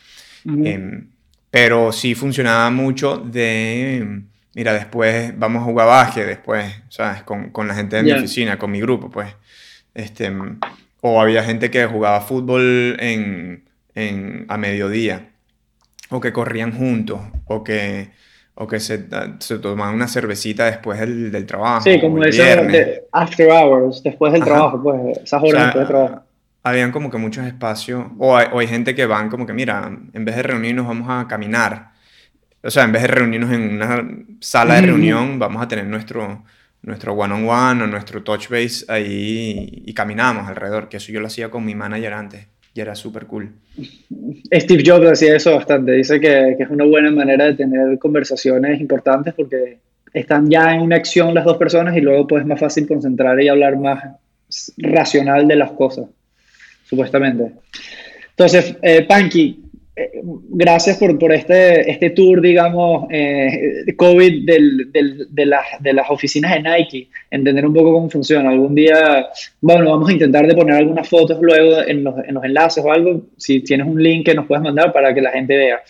[0.45, 1.07] Em,
[1.49, 4.23] pero sí funcionaba mucho de
[4.53, 7.23] mira, después vamos a jugar básquet, después, ¿sabes?
[7.23, 9.33] Con, con la gente de mi oficina, con mi grupo, pues.
[9.93, 10.31] Este,
[11.01, 13.65] o había gente que jugaba fútbol en,
[13.95, 15.29] en, a mediodía,
[16.09, 18.11] o que corrían juntos, o que,
[18.55, 19.07] o que se,
[19.39, 21.81] se tomaban una cervecita después del, del trabajo.
[21.81, 26.23] Sí, como eso de after hours, después del trabajo, pues, esas horas después del trabajo.
[26.63, 29.91] Habían como que muchos espacios, o hay, o hay gente que van como que, mira,
[30.13, 31.93] en vez de reunirnos vamos a caminar
[32.63, 34.07] o sea, en vez de reunirnos en una
[34.39, 36.45] sala de reunión, vamos a tener nuestro,
[36.81, 41.51] nuestro one-on-one o nuestro touch base ahí y, caminamos alrededor, que eso yo lo hacía
[41.51, 43.51] con mi manager antes y era súper cool.
[44.53, 48.79] Steve Jobs hacía eso bastante, dice que, que, es una buena manera de tener conversaciones
[48.81, 49.79] importantes porque
[50.13, 53.41] están ya en una acción las dos personas y luego pues es más fácil concentrar
[53.41, 54.03] y hablar más
[54.77, 56.05] racional de las cosas,
[56.85, 57.51] supuestamente.
[58.29, 59.62] Entonces, eh, Panky,
[59.95, 66.09] eh, gracias por, por este, este tour, digamos, eh, COVID del, del, de, de, las
[66.09, 68.49] oficinas de Nike, entender un poco cómo funciona.
[68.49, 69.27] Algún día,
[69.61, 72.91] bueno, vamos a intentar de poner algunas fotos luego en los, en los enlaces o
[72.91, 75.83] algo, si tienes un link que nos puedes mandar para que la gente vea.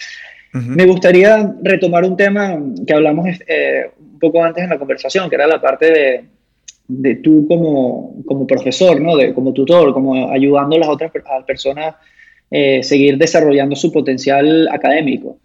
[0.53, 5.35] Me gustaría retomar un tema que hablamos eh, un poco antes en la conversación, que
[5.35, 6.25] era la parte de,
[6.87, 9.15] de tú como, como profesor, ¿no?
[9.15, 11.95] de, como tutor, como ayudando a las otras a las personas
[12.55, 15.39] eh, seguir desarrollando su potencial académico.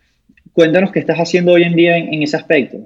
[0.52, 2.76] Cuéntanos qué estás haciendo hoy en día en, ese aspecto.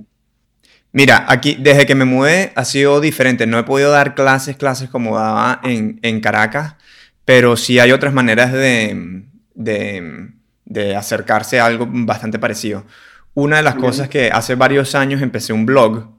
[0.92, 3.48] Mira, aquí desde que me mudé ha sido diferente.
[3.48, 6.76] No he podido dar clases, clases como daba en, en Caracas,
[7.24, 9.24] pero sí hay otras maneras de,
[9.56, 10.28] de,
[10.66, 12.86] de, acercarse a algo bastante parecido.
[13.34, 16.10] Una de las cosas que hace varios años empecé un blog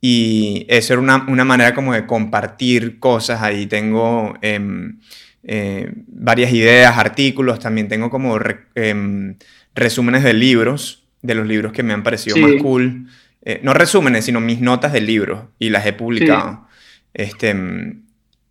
[0.00, 3.42] y eso era una, una manera como de compartir cosas.
[3.42, 4.34] Ahí tengo...
[4.42, 4.58] Eh,
[5.50, 8.38] eh, varias ideas, artículos, también tengo como
[8.74, 9.34] em,
[9.74, 13.06] resúmenes de libros, de los libros que me han parecido más cool.
[13.40, 16.68] Eh, no resúmenes, sino mis notas de libros y las he publicado.
[17.14, 17.56] Este,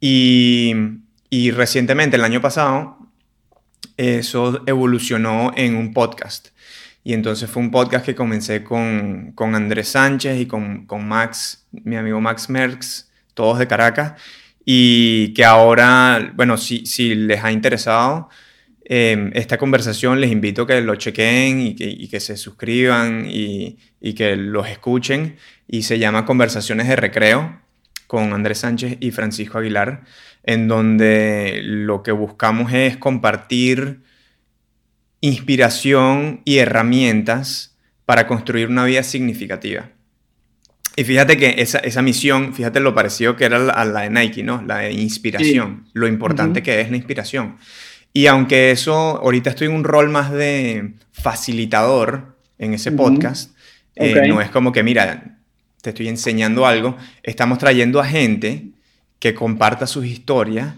[0.01, 0.73] y,
[1.29, 2.97] y, recientemente, el año pasado,
[3.95, 6.47] eso evolucionó en un podcast.
[7.03, 11.67] Y entonces fue un podcast que comencé con, con Andrés Sánchez y con, con Max,
[11.71, 14.13] mi amigo Max Merckx, todos de Caracas
[14.69, 18.27] y que ahora, bueno, si, si les ha interesado
[18.83, 23.25] em, esta conversación, les invito a que lo chequen y que, y que se suscriban
[23.29, 25.37] y, y, que los escuchen.
[25.69, 27.61] Y se llama Conversaciones de Recreo
[28.07, 30.03] con Andrés Sánchez y Francisco Aguilar,
[30.43, 34.01] en donde lo que buscamos es compartir
[35.21, 39.91] inspiración y herramientas para construir una vida significativa.
[40.99, 44.41] Y fíjate que esa, esa, misión, fíjate lo parecido que era a la de Nike,
[44.41, 44.63] ¿no?
[44.63, 47.57] La de inspiración, lo importante que es la inspiración.
[48.13, 53.55] Y aunque eso, ahorita estoy en un rol más de facilitador en ese podcast,
[53.95, 55.37] eh, no es como que, mira,
[55.83, 58.69] te estoy enseñando algo, estamos trayendo a gente
[59.19, 60.73] que comparta sus historias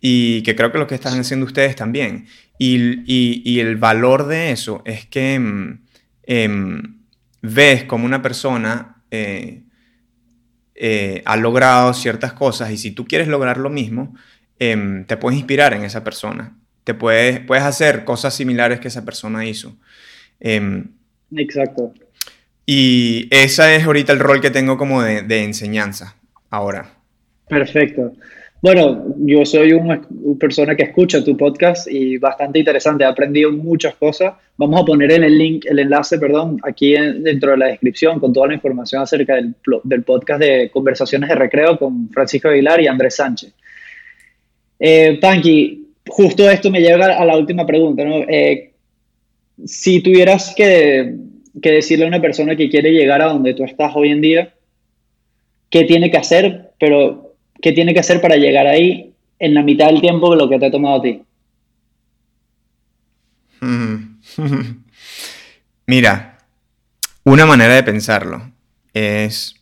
[0.00, 2.26] y que creo que lo que están haciendo ustedes también.
[2.58, 5.34] Y, y, y el valor de eso es que
[6.24, 6.98] em,
[7.42, 9.62] ves como una persona eh,
[10.74, 14.14] eh, ha logrado ciertas cosas y si tú quieres lograr lo mismo,
[14.58, 16.56] em, te puedes inspirar en esa persona.
[16.84, 19.76] Te puedes, puedes hacer cosas similares que esa persona hizo.
[20.38, 20.92] Em,
[21.34, 21.92] Exacto.
[22.66, 26.16] Y ese es ahorita el rol que tengo como de, enseñanza
[26.50, 26.90] ahora.
[27.48, 28.12] Perfecto.
[28.66, 30.02] Bueno, yo soy una
[30.40, 33.04] persona que escucha tu podcast y bastante interesante.
[33.04, 34.34] He aprendido muchas cosas.
[34.56, 38.32] Vamos a poner en el link, el enlace, perdón, aquí dentro de la descripción con
[38.32, 39.54] toda la información acerca del,
[40.02, 43.54] podcast de Conversaciones de Recreo con Francisco Aguilar y Andrés Sánchez.
[44.80, 48.02] Eh, Panky, justo esto me lleva a la última pregunta.
[48.02, 48.72] Eh,
[49.64, 51.14] si tuvieras que,
[51.62, 54.54] que decirle a una persona que quiere llegar a donde tú estás hoy en día,
[55.70, 56.72] ¿qué tiene que hacer?
[56.80, 57.25] Pero
[57.60, 60.58] ¿qué tiene que hacer para llegar ahí en la mitad del tiempo de lo que
[60.58, 61.22] te ha tomado a ti?
[65.86, 66.38] Mira,
[67.24, 68.52] una manera de pensarlo
[68.92, 69.54] es...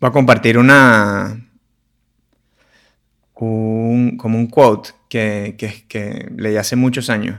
[0.00, 1.42] Voy a compartir una...
[3.34, 7.38] Un, como un quote que, que, leí hace muchos años,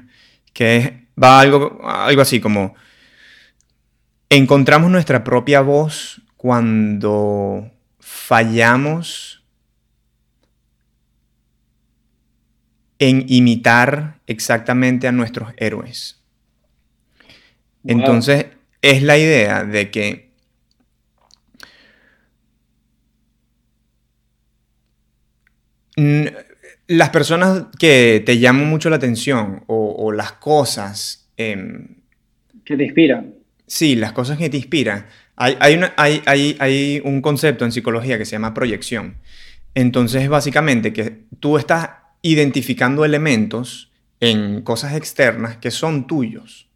[0.54, 2.76] que va algo, algo así como...
[4.30, 7.72] Encontramos nuestra propia voz cuando
[8.28, 9.42] fallamos
[13.00, 16.22] en imitar exactamente a nuestros héroes.
[17.86, 18.48] Entonces,
[18.82, 20.34] es la idea de que
[26.88, 31.32] las personas que te llaman mucho la atención o, las cosas...
[31.38, 32.02] Em,
[32.66, 33.36] que te inspiran.
[33.66, 35.06] Sí, las cosas que te inspiran
[35.38, 39.18] hay, un concepto en psicología que se llama proyección.
[39.76, 41.90] Entonces, es básicamente que tú estás
[42.22, 46.68] identificando elementos en cosas externas que son tuyos,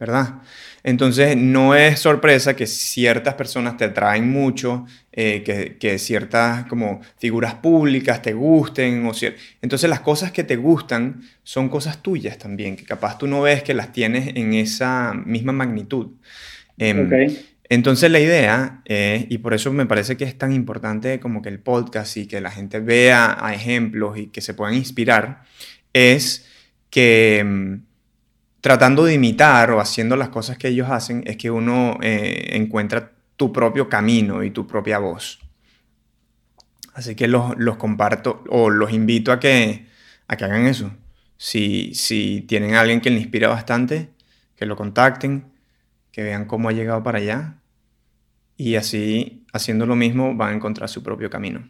[0.00, 0.42] ¿verdad?
[0.82, 7.54] Entonces, no es sorpresa que ciertas personas te atraen mucho, eh, que, ciertas como figuras
[7.54, 9.06] públicas te gusten.
[9.06, 9.12] O
[9.62, 13.62] Entonces, las cosas que te gustan son cosas tuyas también, que capaz tú no ves
[13.62, 16.08] que las tienes en esa misma magnitud.
[16.78, 17.08] Em,
[17.68, 21.60] entonces la idea, y por eso me parece que es tan importante como que el
[21.60, 25.42] podcast y que la gente vea a ejemplos y que se puedan inspirar,
[25.92, 26.46] es
[26.90, 27.74] que mm,
[28.60, 33.12] tratando de imitar o haciendo las cosas que ellos hacen, es que uno eh, encuentra
[33.36, 35.38] tu propio camino y tu propia voz.
[36.94, 39.86] Así que los, comparto o los invito a que,
[40.26, 40.90] a que hagan eso.
[41.36, 44.08] Si, si tienen a alguien que les inspira bastante,
[44.56, 45.52] que lo contacten,
[46.10, 47.57] que vean cómo ha llegado para allá
[48.58, 51.66] y así, haciendo lo mismo, van a encontrar su propio camino.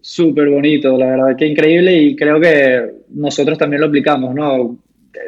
[0.00, 4.76] Súper bonito, la verdad que increíble y creo que nosotros también lo aplicamos, ¿no?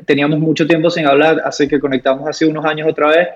[0.04, 3.28] Teníamos mucho tiempo sin hablar, así que conectamos hace unos años otra vez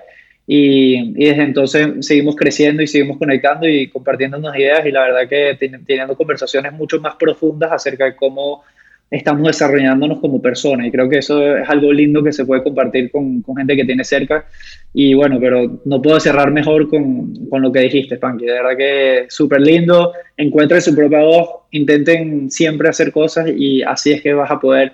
[0.45, 5.01] y, y desde entonces seguimos creciendo y seguimos conectando y compartiendo unas ideas y la
[5.01, 8.63] verdad que teniendo conversaciones mucho más profundas acerca de cómo
[9.11, 13.11] estamos desarrollándonos como personas y creo que eso es algo lindo que se puede compartir
[13.11, 14.45] con, con gente que tiene cerca.
[14.93, 18.77] Y bueno, pero no puedo cerrar mejor con, con lo que dijiste, Panky, de verdad
[18.77, 24.33] que súper lindo, encuentren su propia voz, intenten siempre hacer cosas y así es que
[24.33, 24.91] vas a poder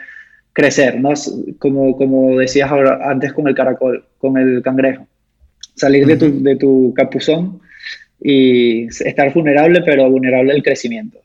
[0.53, 1.13] crecer, ¿no?
[1.59, 5.07] Como, como decías ahora, antes con el caracol, con el cangrejo,
[5.75, 7.61] salir de, tu, de tu capuzón
[8.19, 11.19] y estar vulnerable, pero vulnerable al crecimiento.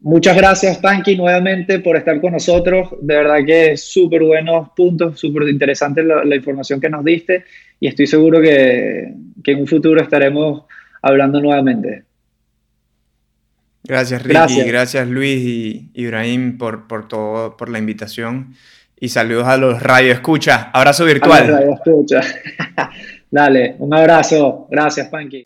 [0.00, 2.90] Muchas gracias, Panky, nuevamente por estar con nosotros.
[3.00, 7.44] De verdad que súper buenos puntos, súper interesante la, información que nos diste
[7.80, 9.12] y estoy seguro que,
[9.44, 10.64] en un futuro estaremos
[11.02, 12.04] hablando nuevamente.
[13.84, 14.62] Gracias, Ricky.
[14.64, 18.54] Gracias, Luis y Ibrahim por, por todo, por la invitación.
[18.98, 20.70] Y saludos a los Radio Escucha.
[20.72, 21.48] Abrazo virtual.
[21.48, 22.20] Radio Escucha.
[23.30, 24.66] Dale, un abrazo.
[24.70, 25.44] Gracias, Panky.